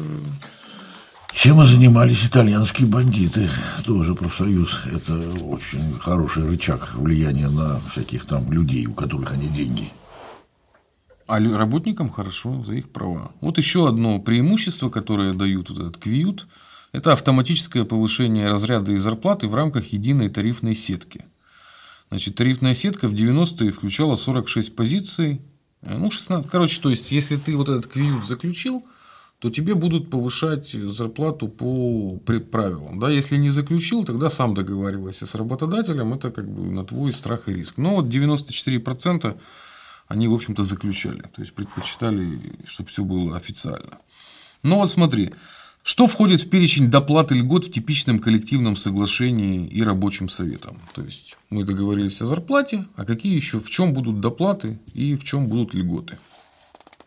[1.33, 3.49] чем и занимались итальянские бандиты,
[3.85, 4.81] тоже профсоюз.
[4.85, 9.89] Это очень хороший рычаг влияния на всяких там людей, у которых они деньги.
[11.27, 13.31] А работникам хорошо за их права.
[13.41, 16.47] Вот еще одно преимущество, которое дают вот этот квиют,
[16.91, 21.25] это автоматическое повышение разряда и зарплаты в рамках единой тарифной сетки.
[22.09, 25.41] Значит, тарифная сетка в 90-е включала 46 позиций,
[25.81, 28.83] ну, 16, короче, то есть, если ты вот этот квиют заключил,
[29.43, 32.17] то тебе будут повышать зарплату по
[32.49, 32.97] правилам.
[32.97, 33.09] Да?
[33.09, 37.53] Если не заключил, тогда сам договаривайся с работодателем, это как бы на твой страх и
[37.53, 37.73] риск.
[37.75, 39.37] Но вот 94%
[40.07, 43.97] они, в общем-то, заключали, то есть предпочитали, чтобы все было официально.
[44.63, 45.33] Ну вот смотри,
[45.83, 50.79] что входит в перечень доплаты льгот в типичном коллективном соглашении и рабочим советом?
[50.95, 55.25] То есть мы договорились о зарплате, а какие еще, в чем будут доплаты и в
[55.25, 56.17] чем будут льготы?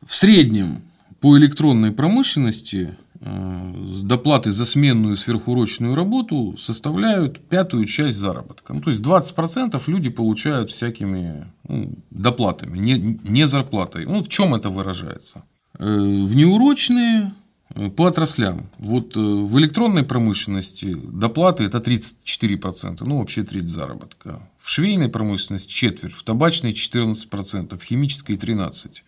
[0.05, 0.83] В среднем
[1.21, 8.75] по электронной промышленности э, доплаты за сменную сверхурочную работу составляют пятую часть заработка.
[8.75, 14.05] Ну, то есть 20% люди получают всякими ну, доплатами, не, не зарплатой.
[14.05, 15.43] Ну, в чем это выражается?
[15.79, 17.33] Э, в неурочные
[17.75, 18.69] э, по отраслям.
[18.79, 24.47] Вот в электронной промышленности доплаты это 34%, ну вообще треть заработка.
[24.59, 28.99] В швейной промышленности четверть, в табачной 14%, в химической 13%.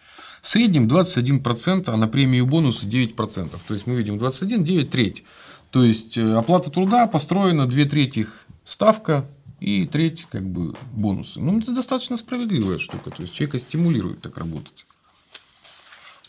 [0.42, 3.50] В среднем 21%, а на премию бонусы 9%.
[3.66, 5.24] То есть мы видим 21, 9 треть.
[5.70, 8.26] То есть э, оплата труда построена 2 трети
[8.64, 9.28] ставка
[9.60, 11.40] и треть как бы бонусы.
[11.40, 13.10] Ну, это достаточно справедливая штука.
[13.10, 14.86] То есть человека стимулирует так работать.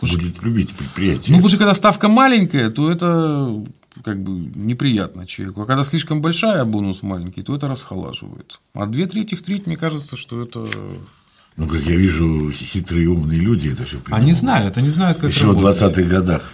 [0.02, 1.36] Будет что, любить предприятие.
[1.36, 3.64] Ну, потому что когда ставка маленькая, то это
[4.04, 5.62] как бы неприятно человеку.
[5.62, 8.60] А когда слишком большая, а бонус маленький, то это расхолаживает.
[8.74, 10.68] А две трети в треть, мне кажется, что это
[11.58, 14.24] ну, как я вижу, хитрые умные люди это все понимают.
[14.24, 15.78] Они знают, они знают, как Еще работать.
[15.78, 16.52] в 20-х годах.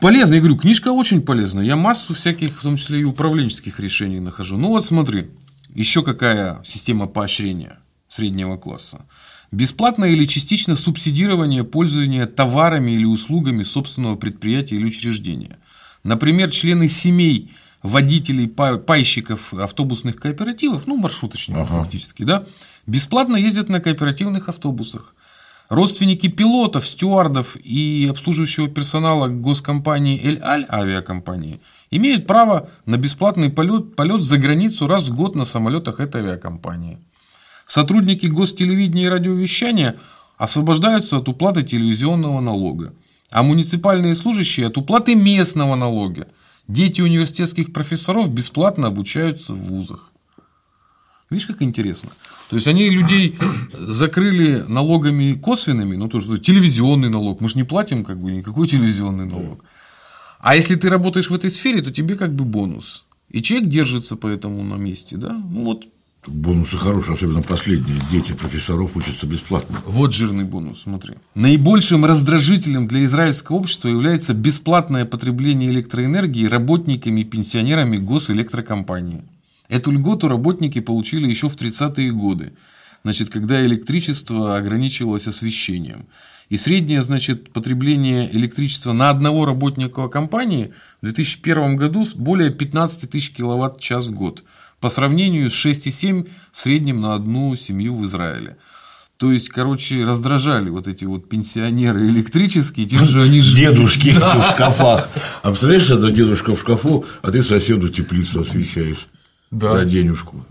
[0.00, 1.60] Полезно, я говорю, книжка очень полезна.
[1.60, 4.56] Я массу всяких, в том числе и управленческих решений нахожу.
[4.56, 5.30] Ну вот смотри,
[5.74, 9.04] еще какая система поощрения среднего класса.
[9.52, 15.58] Бесплатное или частично субсидирование пользования товарами или услугами собственного предприятия или учреждения.
[16.04, 21.82] Например, члены семей водителей, пайщиков автобусных кооперативов, ну, маршруточников ага.
[21.82, 22.44] фактически, да,
[22.86, 25.14] бесплатно ездят на кооперативных автобусах.
[25.68, 31.60] Родственники пилотов, стюардов и обслуживающего персонала госкомпании «Эль-Аль» авиакомпании
[31.92, 36.98] имеют право на бесплатный полет, полет за границу раз в год на самолетах этой авиакомпании.
[37.66, 39.94] Сотрудники гостелевидения и радиовещания
[40.36, 42.92] освобождаются от уплаты телевизионного налога,
[43.30, 46.26] а муниципальные служащие от уплаты местного налога.
[46.66, 50.10] Дети университетских профессоров бесплатно обучаются в вузах.
[51.30, 52.10] Видишь, как интересно.
[52.50, 53.38] То есть они людей
[53.72, 57.40] закрыли налогами косвенными, ну то, что телевизионный налог.
[57.40, 59.64] Мы же не платим как бы никакой телевизионный налог.
[60.40, 63.04] А если ты работаешь в этой сфере, то тебе как бы бонус.
[63.28, 65.32] И человек держится поэтому на месте, да?
[65.32, 65.86] Ну вот
[66.26, 67.96] Бонусы хорошие, особенно последние.
[68.10, 69.78] Дети профессоров учатся бесплатно.
[69.86, 71.14] Вот жирный бонус, смотри.
[71.34, 79.22] Наибольшим раздражителем для израильского общества является бесплатное потребление электроэнергии работниками и пенсионерами госэлектрокомпании.
[79.70, 82.52] Эту льготу работники получили еще в 30-е годы.
[83.04, 86.06] значит, когда электричество ограничивалось освещением.
[86.50, 93.30] И среднее значит, потребление электричества на одного работника компании в 2001 году более 15 тысяч
[93.30, 94.42] киловатт-час в год
[94.80, 98.56] по сравнению с 6,7 в среднем на одну семью в Израиле.
[99.18, 103.54] То есть, короче, раздражали вот эти вот пенсионеры электрические, тем же они же...
[103.54, 105.08] Дедушки в шкафах.
[105.42, 109.09] А представляешь, это дедушка в шкафу, а ты соседу теплицу освещаешь
[109.50, 109.72] Да.
[109.72, 110.44] за денежку.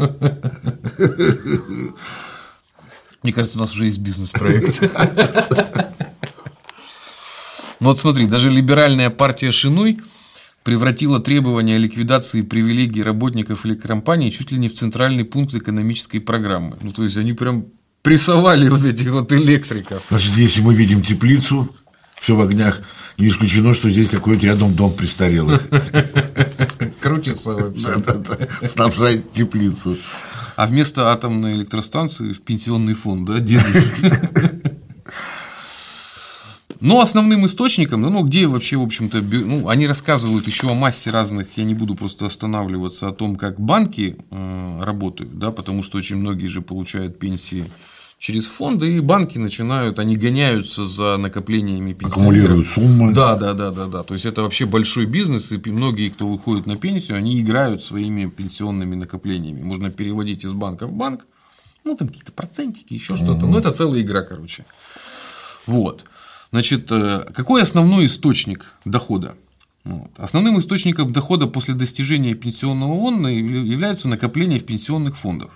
[3.23, 4.81] Мне кажется, у нас уже есть бизнес-проект.
[7.79, 9.99] Ну вот смотри, даже либеральная партия Шинуй
[10.63, 16.77] превратила требования ликвидации привилегий работников электрокомпаний чуть ли не в центральный пункт экономической программы.
[16.81, 17.67] Ну, то есть, они прям
[18.01, 20.03] прессовали вот этих вот электриков.
[20.09, 21.73] Значит, если мы видим теплицу,
[22.19, 22.81] все в огнях,
[23.17, 25.61] не исключено, что здесь какой-нибудь рядом дом престарелых.
[27.01, 28.67] Крутится вообще.
[28.67, 29.97] Снабжает теплицу.
[30.55, 33.39] А вместо атомной электростанции в пенсионный фонд, да.
[36.81, 41.49] Но основным источником, ну, где вообще, в общем-то, ну, они рассказывают еще о массе разных,
[41.57, 46.15] я не буду просто останавливаться о том, как банки э, работают, да, потому что очень
[46.15, 47.69] многие же получают пенсии
[48.19, 52.17] через фонды, и банки начинают, они гоняются за накоплениями пенсионеров.
[52.17, 53.13] Аккумулируют суммы.
[53.13, 54.03] Да, да, да, да, да.
[54.03, 58.29] То есть это вообще большой бизнес, и многие, кто выходит на пенсию, они играют своими
[58.29, 59.63] пенсионными накоплениями.
[59.63, 61.25] Можно переводить из банка в банк,
[61.85, 63.47] ну там какие-то процентики, еще что-то.
[63.47, 64.65] Ну это целая игра, короче.
[65.65, 66.03] Вот.
[66.51, 69.35] Значит, э, какой основной источник дохода?
[69.85, 70.11] Вот.
[70.17, 75.51] Основным источником дохода после достижения пенсионного фонда являются накопления в пенсионных фондах.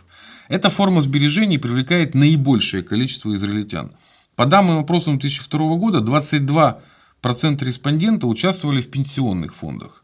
[0.54, 3.92] Эта форма сбережений привлекает наибольшее количество израильтян.
[4.36, 10.04] По данным опросам 2002 года 22% респондентов участвовали в пенсионных фондах.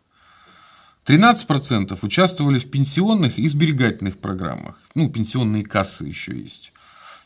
[1.06, 4.82] 13% участвовали в пенсионных и сберегательных программах.
[4.96, 6.72] Ну, пенсионные кассы еще есть.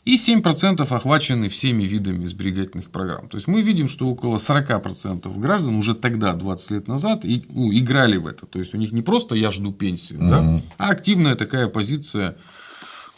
[0.04, 3.30] И 7% охвачены всеми видами сберегательных программ.
[3.30, 7.72] То есть мы видим, что около 40% граждан уже тогда, 20 лет назад, и, ну,
[7.72, 8.44] играли в это.
[8.44, 12.36] То есть у них не просто я жду пенсию, да, а активная такая позиция,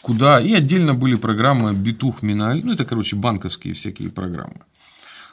[0.01, 4.61] куда и отдельно были программы Битух Миналь, ну это, короче, банковские всякие программы.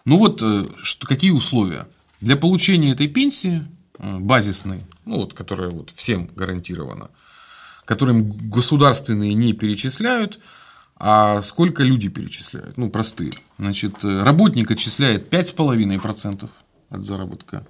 [0.05, 1.87] Ну вот, э, что, какие условия?
[2.21, 3.67] Для получения этой пенсии
[3.99, 7.11] э, базисной, ну вот, которая вот всем гарантирована,
[7.85, 10.41] которым государственные не перечисляют,
[10.97, 12.77] а сколько люди перечисляют?
[12.77, 13.33] Ну, простые.
[13.59, 16.49] Значит, э, работник отчисляет 5,5%
[16.91, 17.67] от заработка,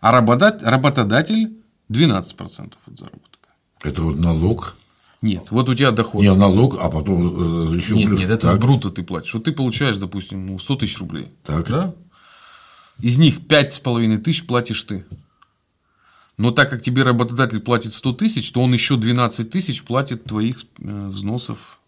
[0.00, 1.56] а работодатель
[1.90, 3.48] 12% от заработка.
[3.82, 4.76] Это вот налог.
[5.22, 6.20] Нет, вот у тебя доход.
[6.22, 9.32] Не налог, а потом еще Нет, нет, это с брута ты платишь.
[9.34, 11.28] Вот ты получаешь, допустим, ну, 100 тысяч рублей.
[11.44, 11.68] Так.
[11.68, 11.94] Да?
[13.00, 15.04] Из них 5,5 тысяч платишь ты.
[16.38, 20.64] Но так как тебе работодатель платит 100 тысяч, то он еще 12 тысяч платит твоих
[20.80, 21.78] э, взносов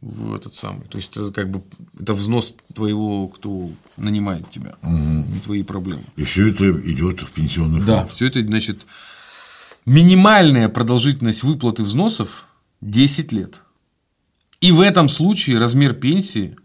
[0.00, 0.86] в этот самый.
[0.88, 1.62] То есть это как бы
[1.98, 6.04] это взнос твоего, кто нанимает тебя, не твои проблемы.
[6.16, 8.12] И все это идет в пенсионный Да, фонд.
[8.12, 8.86] все это, значит,
[9.86, 12.46] минимальная продолжительность выплаты взносов
[12.80, 13.62] 10 лет.
[14.60, 16.56] И в этом случае размер пенсии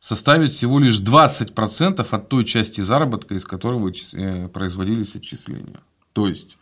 [0.00, 5.80] составит всего лишь 20% от той части заработка, из которого э, производились отчисления.
[6.12, 6.56] То есть,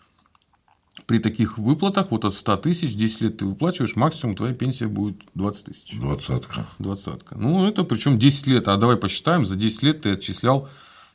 [1.07, 5.17] при таких выплатах вот от 100 тысяч 10 лет ты выплачиваешь, максимум твоя пенсия будет
[5.35, 5.99] 20 тысяч.
[5.99, 6.67] Двадцатка.
[6.79, 7.37] Двадцатка.
[7.37, 8.69] Ну, это причем 10 лет.
[8.69, 10.69] А давай посчитаем, за 10 лет ты отчислял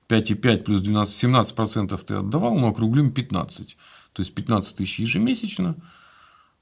[0.07, 3.77] 5,5 плюс 12, 17 процентов ты отдавал, но округлим 15.
[4.13, 5.75] То есть 15 тысяч ежемесячно,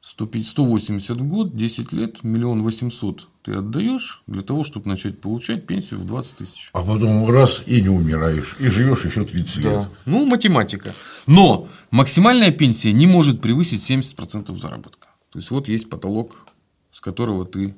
[0.01, 5.65] 105 180 в год, 10 лет, миллион восемьсот ты отдаешь для того, чтобы начать получать
[5.65, 6.69] пенсию в 20 тысяч.
[6.73, 8.55] А потом раз и не умираешь.
[8.59, 9.87] И живешь еще 30 лет.
[10.05, 10.93] Ну, математика.
[11.25, 15.07] Но максимальная пенсия не может превысить 70% заработка.
[15.31, 16.45] То есть, вот есть потолок,
[16.91, 17.75] с которого ты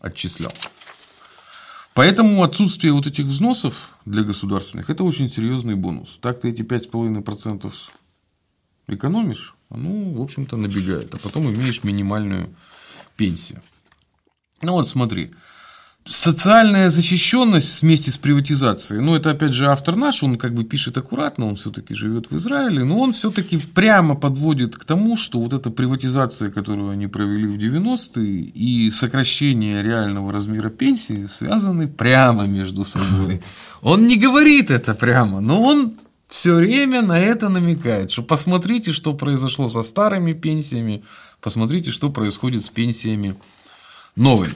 [0.00, 0.52] отчислял.
[1.94, 6.18] Поэтому отсутствие вот этих взносов для государственных– это очень серьезный бонус.
[6.20, 7.72] Так ты эти 5,5%
[8.86, 11.14] экономишь, оно, в общем-то, набегает.
[11.14, 12.48] А потом имеешь минимальную
[13.16, 13.62] пенсию.
[14.62, 15.32] Ну вот смотри,
[16.04, 20.98] социальная защищенность вместе с приватизацией, ну это опять же автор наш, он как бы пишет
[20.98, 25.54] аккуратно, он все-таки живет в Израиле, но он все-таки прямо подводит к тому, что вот
[25.54, 32.84] эта приватизация, которую они провели в 90-е, и сокращение реального размера пенсии связаны прямо между
[32.84, 33.42] собой.
[33.80, 35.94] Он не говорит это прямо, но он
[36.28, 41.04] все время на это намекает, что посмотрите, что произошло со старыми пенсиями,
[41.40, 43.36] посмотрите, что происходит с пенсиями
[44.16, 44.54] новыми.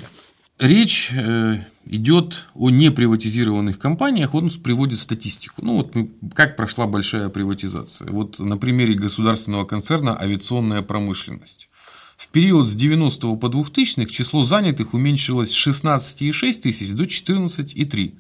[0.59, 5.65] Речь э, идет о неприватизированных компаниях, он приводит статистику.
[5.65, 5.95] Ну, вот
[6.35, 8.09] как прошла большая приватизация.
[8.11, 11.69] Вот на примере государственного концерна «Авиационная промышленность».
[12.17, 18.19] В период с 90 по 2000 число занятых уменьшилось с 16,6 тысяч до 14,3.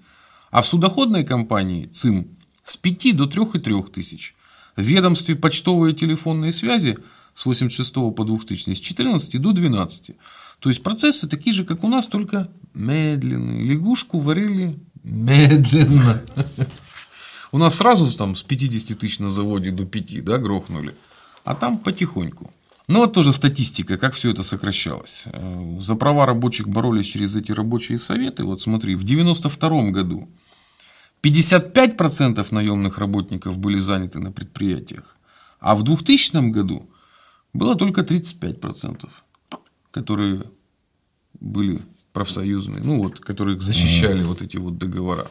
[0.53, 2.38] А в судоходной компании ЦИМ
[2.69, 4.35] с 5 до 3,3 тысяч.
[4.77, 6.99] В ведомстве почтовой и телефонной связи
[7.35, 10.11] с 86 по 2000 с 14 до 12.
[10.61, 13.63] То есть процессы такие же, как у нас, только медленные.
[13.63, 16.23] Лягушку варили медленно.
[17.51, 20.95] У нас сразу там с 50 тысяч на заводе до 5 да, грохнули,
[21.45, 22.53] а там потихоньку.
[22.89, 25.25] Ну вот тоже статистика, как все это сокращалось.
[25.27, 28.45] Э, за права рабочих боролись через эти рабочие советы.
[28.45, 30.29] Вот смотри, в 92 году
[31.23, 35.17] 55% наемных работников были заняты на предприятиях,
[35.61, 36.89] а в 2000 году
[37.53, 39.09] было только 35%,
[39.91, 40.45] которые
[41.41, 41.81] были
[42.13, 45.27] профсоюзные, ну вот, которые защищали вот эти вот договора.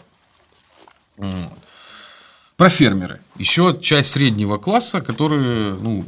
[2.56, 3.22] Про фермеры.
[3.38, 6.06] Еще часть среднего класса, которые, ну,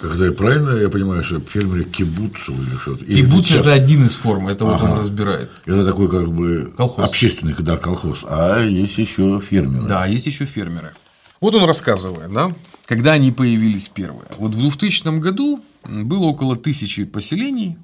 [0.00, 3.04] когда я правильно я понимаю, что фермеры кибуцу или что-то?
[3.04, 4.72] Кибуц это один из форм, это ага.
[4.72, 5.50] вот он разбирает.
[5.66, 7.04] Это такой как бы колхоз.
[7.04, 8.24] общественный, да, колхоз.
[8.26, 9.86] А есть еще фермеры.
[9.86, 10.94] Да, есть еще фермеры.
[11.40, 12.52] Вот он рассказывает, да,
[12.86, 14.28] когда они появились первые.
[14.38, 17.78] Вот в 2000 году было около тысячи поселений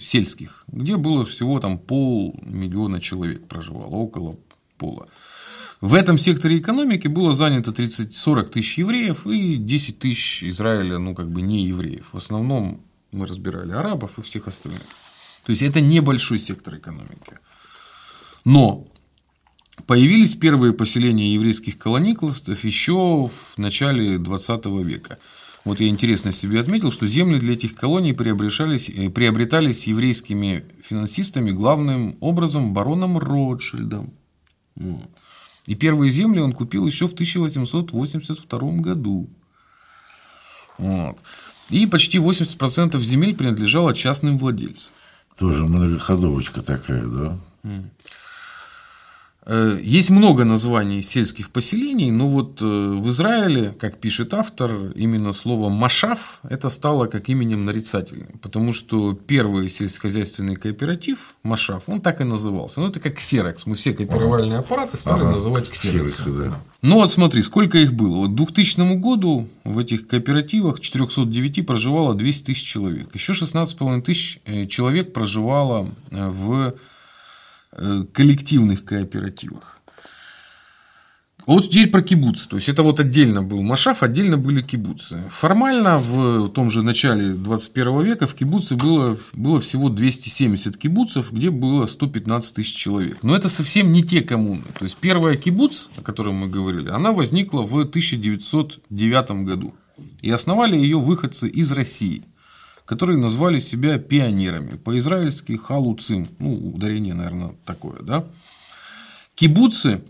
[0.00, 4.36] сельских, где было всего там полмиллиона человек проживало, около
[4.78, 5.08] пола.
[5.80, 11.30] В этом секторе экономики было занято 30-40 тысяч евреев и 10 тысяч Израиля, ну, как
[11.30, 12.08] бы не евреев.
[12.12, 12.80] В основном
[13.12, 14.82] мы разбирали арабов и всех остальных.
[15.44, 17.38] То есть, это небольшой сектор экономики.
[18.44, 18.88] Но
[19.86, 25.18] появились первые поселения еврейских колоникластов еще в начале 20 века.
[25.64, 32.16] Вот я интересно себе отметил, что земли для этих колоний э, приобретались еврейскими финансистами главным
[32.20, 34.14] образом бароном Ротшильдом.
[35.66, 39.28] И первые земли он купил еще в 1882 году.
[40.78, 41.18] Вот.
[41.70, 44.92] И почти 80% земель принадлежало частным владельцам.
[45.36, 47.38] Тоже многоходовочка такая, да?
[49.48, 55.32] Э, есть много названий сельских поселений, но вот э, в Израиле, как пишет автор, именно
[55.32, 62.20] слово «машав» это стало как именем нарицательным, потому что первый сельскохозяйственный кооператив «машав», он так
[62.20, 62.80] и назывался.
[62.80, 63.66] Ну, это как «ксерокс».
[63.66, 66.38] Мы все копировальные аппараты стали ага, называть «ксероксом».
[66.38, 66.60] Да.
[66.82, 68.26] Ну, вот смотри, сколько их было.
[68.26, 73.14] Вот к 2000 году в этих кооперативах 409 проживало 200 тысяч человек.
[73.14, 76.74] Еще 16,5 тысяч э, человек проживало в
[78.12, 79.76] коллективных кооперативах.
[81.46, 82.48] Вот теперь про кибуцы.
[82.48, 85.22] То есть, это вот отдельно был Машав, отдельно были кибуцы.
[85.30, 91.50] Формально в том же начале 21 века в кибуце было, было всего 270 кибуцев, где
[91.50, 93.18] было 115 тысяч человек.
[93.22, 94.64] Но это совсем не те коммуны.
[94.76, 99.72] То есть, первая кибуц, о которой мы говорили, она возникла в 1909 году.
[100.22, 102.24] И основали ее выходцы из России–
[102.86, 104.76] которые назвали себя пионерами.
[104.76, 106.26] По-израильски халуцим.
[106.38, 108.24] Ну, ударение, наверное, такое, да.
[109.34, 110.02] Кибуцы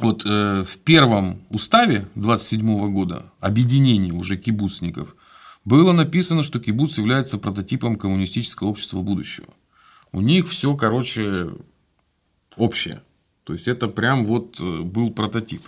[0.00, 5.14] вот э, в первом уставе 27 года, объединение уже кибуцников,
[5.64, 9.48] было написано, что кибуц является прототипом коммунистического общества будущего.
[10.10, 11.50] У них все, короче,
[12.56, 13.02] общее.
[13.44, 15.62] То есть это прям вот э, был прототип.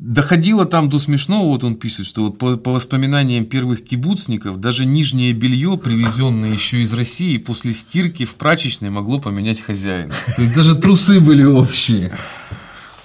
[0.00, 4.86] Доходило там до смешного, вот он пишет, что вот по, по воспоминаниям первых кибуцников, даже
[4.86, 10.14] нижнее белье, привезенное еще из России, после стирки в прачечной могло поменять хозяина.
[10.36, 12.12] То есть даже трусы были общие.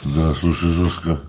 [0.04, 1.20] Да, слушай, жестко.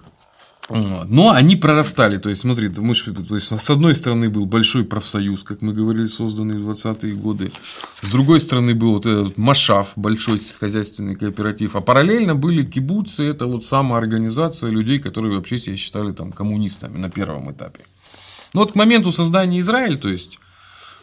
[0.71, 2.17] Но они прорастали.
[2.17, 6.07] То есть, смотри, мы, то есть, с одной стороны был большой профсоюз, как мы говорили,
[6.07, 7.53] созданный в 20-е годы.
[8.01, 11.77] С другой стороны был вот этот Машав, большой хозяйственный кооператив.
[11.77, 17.11] А параллельно были кибуцы, это вот самоорганизация людей, которые вообще себя считали там коммунистами на
[17.11, 17.85] первом этапе.
[18.55, 20.39] Но вот к моменту создания Израиля, то есть,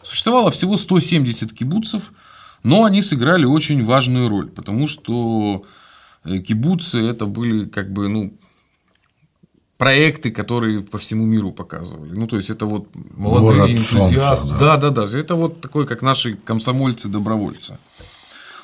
[0.01, 2.13] существовало всего 170 кибуцев,
[2.63, 5.63] но они сыграли очень важную роль, потому что
[6.23, 8.33] э, кибуцы это были как бы, ну,
[9.81, 12.11] проекты, которые по всему миру показывали.
[12.13, 14.47] Ну, то есть, это вот молодые Город энтузиасты.
[14.47, 14.77] Солнца, да.
[14.77, 15.17] да, да, да.
[15.17, 17.79] Это вот такой, как наши комсомольцы-добровольцы.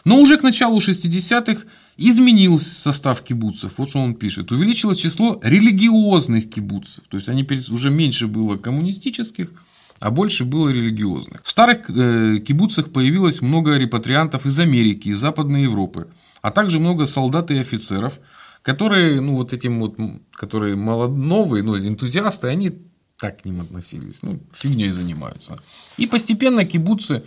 [0.05, 1.63] Но уже к началу 60-х
[1.97, 3.71] изменился состав кибуцев.
[3.77, 4.51] Вот что он пишет.
[4.51, 7.05] Увеличилось число религиозных кибуцев.
[7.09, 9.51] То есть, они уже меньше было коммунистических,
[9.99, 11.41] а больше было религиозных.
[11.43, 16.09] В старых э, кибуцах появилось много репатриантов из Америки, из Западной Европы,
[16.43, 18.19] а также много солдат и офицеров–
[18.67, 19.95] которые, ну, вот этим вот,
[20.33, 22.73] которые молод, новые, ну, энтузиасты, они
[23.17, 25.57] так к ним относились, ну, фигней занимаются.
[25.95, 27.23] И постепенно кибуцы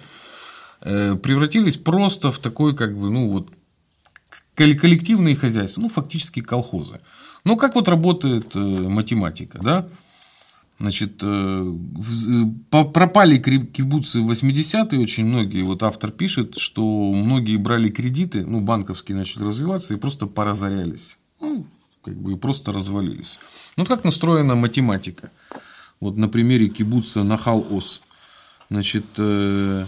[0.82, 3.49] э, превратились просто в такой, как бы, ну, вот,
[4.55, 7.01] коллективные хозяйства, ну, фактически колхозы.
[7.45, 9.88] Ну, как вот работает э, математика, да?
[10.78, 11.74] Значит, э,
[12.70, 15.62] пропали кибуцы в 80-е очень многие.
[15.62, 16.82] Вот автор пишет, что
[17.14, 21.16] многие брали кредиты, ну, банковские начали развиваться и просто поразорялись.
[21.41, 21.66] Ну,
[22.03, 23.38] как бы просто развалились.
[23.76, 25.30] Ну, как настроена математика.
[26.01, 28.03] Вот на примере кибуца Нахал-Ос.
[28.70, 29.86] Значит, э,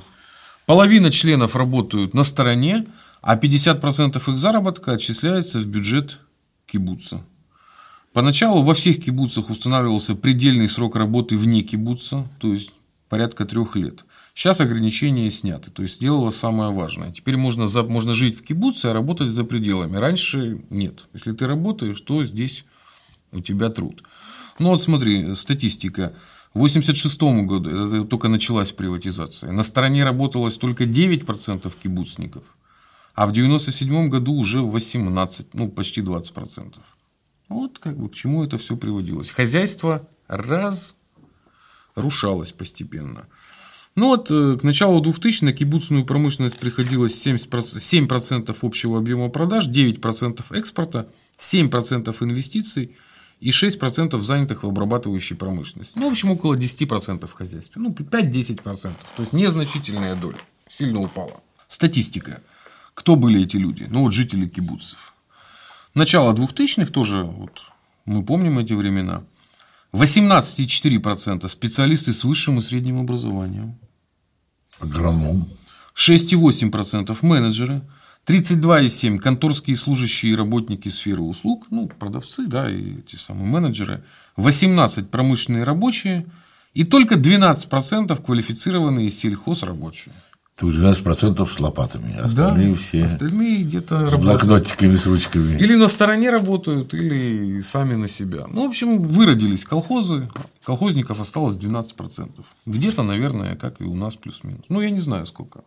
[0.67, 2.87] половина членов работают на стороне,
[3.23, 6.19] а 50% их заработка отчисляется в бюджет
[6.67, 7.25] кибуца.
[8.13, 12.73] Поначалу во всех кибуцах устанавливался предельный срок работы вне кибуца, то есть
[13.09, 14.05] порядка трех лет.
[14.35, 17.13] Сейчас ограничения сняты, то есть сделалось самое важное.
[17.13, 19.97] Теперь можно, за, можно жить в кибуце, а работать за пределами.
[19.97, 21.09] Раньше нет.
[21.13, 22.65] Если ты работаешь, то здесь
[23.31, 24.03] у тебя труд.
[24.59, 26.15] Ну вот смотри, статистика.
[26.55, 32.43] В 1986 году, это только началась приватизация, на стороне работалось только 9% кибуцников,
[33.15, 36.75] а в 1997 году уже 18, ну почти 20%.
[37.49, 39.31] Вот как бы к чему это все приводилось.
[39.31, 43.27] Хозяйство разрушалось постепенно.
[43.95, 49.69] Ну вот э, к началу 2000 на кибуцную промышленность приходилось 70%, 7% общего объема продаж,
[49.69, 52.97] 9% экспорта, 7% инвестиций
[53.41, 55.93] и 6% занятых в обрабатывающей промышленности.
[55.97, 57.83] Ну, в общем, около 10% в хозяйстве.
[57.83, 58.63] Ну, 5-10%.
[58.63, 60.39] То есть, незначительная доля.
[60.69, 61.43] Сильно упала.
[61.69, 62.41] Статистика.
[62.95, 63.87] Кто были эти люди?
[63.91, 65.13] Ну, вот жители кибуцев.
[65.95, 67.65] Начало 2000-х тоже, вот,
[68.07, 69.25] мы помним эти времена.
[69.93, 73.79] 18,4% специалисты с высшим и средним образованием.
[74.81, 75.49] Агроном.
[75.95, 77.83] 6,8% менеджеры,
[78.27, 84.03] 32,7% конторские служащие и работники сферы услуг, ну, продавцы, да, и эти самые менеджеры,
[84.37, 86.27] 18% промышленные рабочие
[86.73, 90.15] и только 12% квалифицированные сельхозрабочие.
[90.63, 94.23] То есть 12% с лопатами, а остальные все Остальные где-то с работают.
[94.23, 95.59] блокнотиками, с ручками.
[95.59, 98.47] Или на стороне работают, или сами на себя.
[98.49, 100.31] Ну, в общем, выродились колхозы,
[100.65, 102.31] колхозников осталось 12%.
[102.67, 104.63] Где-то, наверное, как и у нас плюс-минус.
[104.69, 105.65] Ну, я не знаю сколько.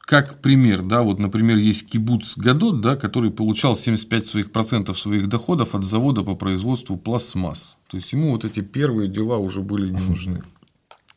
[0.00, 5.28] Как пример, да, вот, например, есть кибуц Гадот, да, который получал 75 своих процентов своих
[5.28, 7.76] доходов от завода по производству пластмасс.
[7.88, 10.42] То есть ему вот эти первые дела уже были не нужны.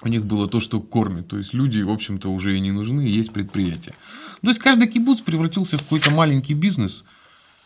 [0.02, 1.28] У них было то, что кормит.
[1.28, 3.94] То есть люди, в общем-то, уже и не нужны, есть предприятия.
[4.42, 7.06] То есть каждый кибуц превратился в какой-то маленький бизнес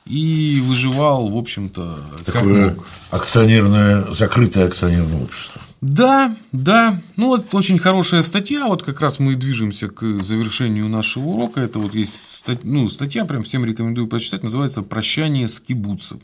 [0.05, 2.87] и выживал, в общем-то, как Такое мог.
[3.11, 5.61] акционерное, закрытое акционерное общество.
[5.81, 6.99] Да, да.
[7.15, 8.65] Ну, вот очень хорошая статья.
[8.67, 11.61] Вот как раз мы движемся к завершению нашего урока.
[11.61, 16.19] Это вот есть стать- ну, статья, прям всем рекомендую прочитать, называется «Прощание с кибуцем».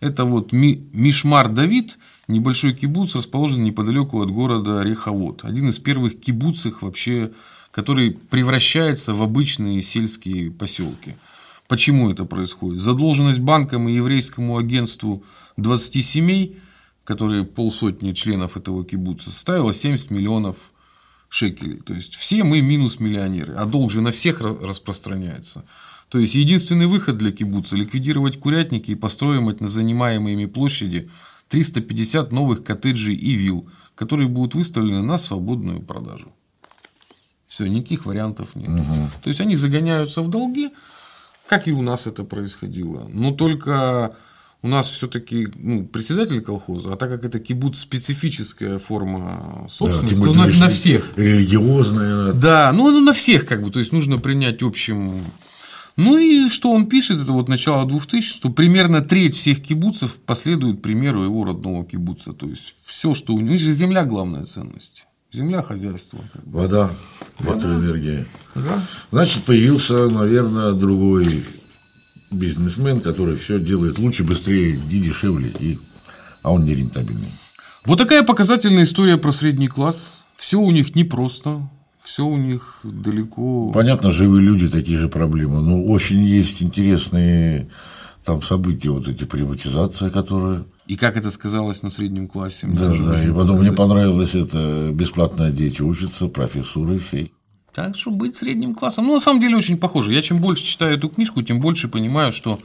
[0.00, 1.98] Это вот Ми- Мишмар Давид,
[2.28, 5.44] небольшой кибуц, расположен неподалеку от города Реховод.
[5.44, 7.32] Один из первых кибуцев вообще,
[7.70, 11.16] который превращается в обычные сельские поселки.
[11.66, 12.82] Почему это происходит?
[12.82, 15.24] Задолженность банкам и еврейскому агентству
[15.56, 16.58] 20 семей,
[17.04, 20.56] которые полсотни членов этого кибуца, составила 70 миллионов
[21.28, 21.80] шекелей.
[21.80, 25.64] То есть все мы минус миллионеры, а долг же на всех ра- распространяется.
[26.08, 31.10] То есть единственный выход для кибуца– ликвидировать курятники и построить на занимаемой ими площади
[31.48, 36.32] 350 новых коттеджей и вилл, которые будут выставлены на свободную продажу.
[37.48, 38.70] Все, никаких вариантов нет.
[39.22, 40.70] То есть они загоняются в долги,
[41.48, 43.08] как и у нас это происходило.
[43.12, 44.14] Но только
[44.62, 50.14] у нас все-таки ну, председатель колхоза, а так как это кибуц специфическая форма Да, собственности,
[50.14, 51.16] тем то на, на всех.
[51.16, 52.32] Религиозное.
[52.32, 55.20] Да, ну оно на всех как бы, то есть нужно принять общим.
[55.98, 60.80] Ну и что он пишет, это вот начало 2000, что примерно треть всех кибуцев последует
[60.80, 62.32] примеру его родного кибуца.
[62.32, 65.06] То есть все, что у него, у них же земля главная ценность.
[65.32, 66.20] Земля, хозяйство.
[66.32, 66.60] как бы.
[66.60, 66.92] Вода,
[67.40, 68.26] электроэнергия.
[68.54, 68.80] Да.
[69.10, 71.44] Значит, появился, наверное, другой
[72.30, 75.76] бизнесмен, который все делает лучше, быстрее и дешевле, и...
[76.44, 77.32] а он не рентабельный.
[77.86, 80.20] Вот такая показательная история про средний класс.
[80.36, 81.68] Все у них непросто,
[82.08, 83.70] все у них далеко.
[83.72, 85.60] Понятно, живые люди, такие же проблемы.
[85.60, 87.68] Но очень есть интересные
[88.24, 90.64] там события, вот эти приватизация, которые...
[90.86, 92.66] И как это сказалось на среднем классе.
[92.66, 97.34] Да, да, и потом мне понравилось это бесплатно дети учатся, профессуры всей.
[97.74, 99.06] Так что быть средним классом.
[99.06, 100.14] Ну, на самом деле, очень похоже.
[100.14, 102.58] Я чем больше читаю эту книжку, тем больше понимаю, что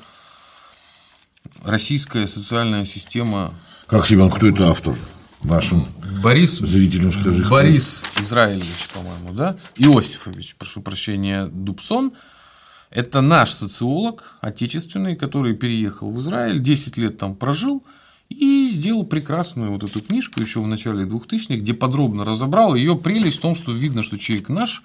[1.65, 3.53] российская социальная система...
[3.87, 4.95] Как Семен, кто это автор?
[5.43, 5.85] Нашим
[6.23, 7.43] Борис, зрителям скажи.
[7.49, 9.57] Борис Израилевич, по-моему, да?
[9.75, 12.13] Иосифович, прошу прощения, Дубсон.
[12.89, 17.83] Это наш социолог, отечественный, который переехал в Израиль, 10 лет там прожил
[18.29, 22.73] и сделал прекрасную вот эту книжку еще в начале 2000-х, где подробно разобрал.
[22.73, 24.81] Ее прелесть в том, что видно, что человек наш,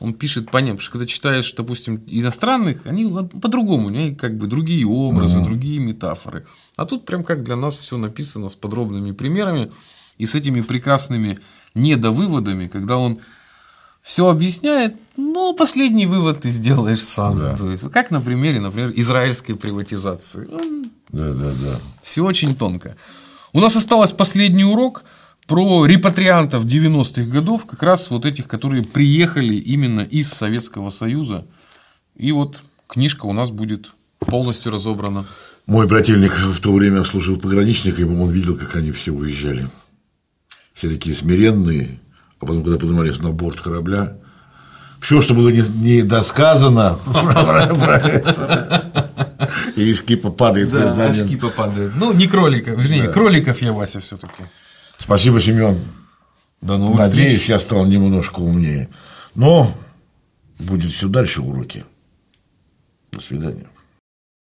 [0.00, 3.10] он пишет понятно, потому что когда читаешь, допустим, иностранных, они
[3.40, 6.46] по-другому, они как бы другие образы, другие метафоры.
[6.76, 9.72] А тут прям как для нас все написано с подробными примерами.
[10.18, 11.38] И с этими прекрасными
[11.74, 13.18] недовыводами, когда он
[14.02, 17.38] все объясняет, но последний вывод ты сделаешь сам.
[17.38, 17.56] Да.
[17.56, 20.46] То есть, как на примере, например, израильской приватизации.
[21.08, 21.80] Да, да, да.
[22.02, 22.96] Все очень тонко.
[23.54, 25.04] У нас осталось последний урок
[25.46, 31.46] про репатриантов 90-х годов, как раз вот этих, которые приехали именно из Советского Союза.
[32.14, 35.24] И вот книжка у нас будет полностью разобрана.
[35.66, 39.68] Мой брательник в то время служил пограничником, он видел, как они все уезжали.
[40.74, 42.00] Все такие смиренные,
[42.40, 44.16] а потом, когда поднимались на борт корабля,
[45.00, 46.98] все, что было не, не досказано,
[49.76, 51.92] и шкипа падает Да, шкипа падает.
[51.96, 54.42] Ну, не кроликов, вернее, кроликов я, Вася, все-таки.
[54.98, 55.78] Спасибо, Семен.
[56.60, 57.48] До новых Надеюсь, встреч.
[57.50, 58.88] я стал немножко умнее.
[59.34, 59.70] Но
[60.58, 61.84] будет все дальше уроки.
[63.12, 63.66] До свидания.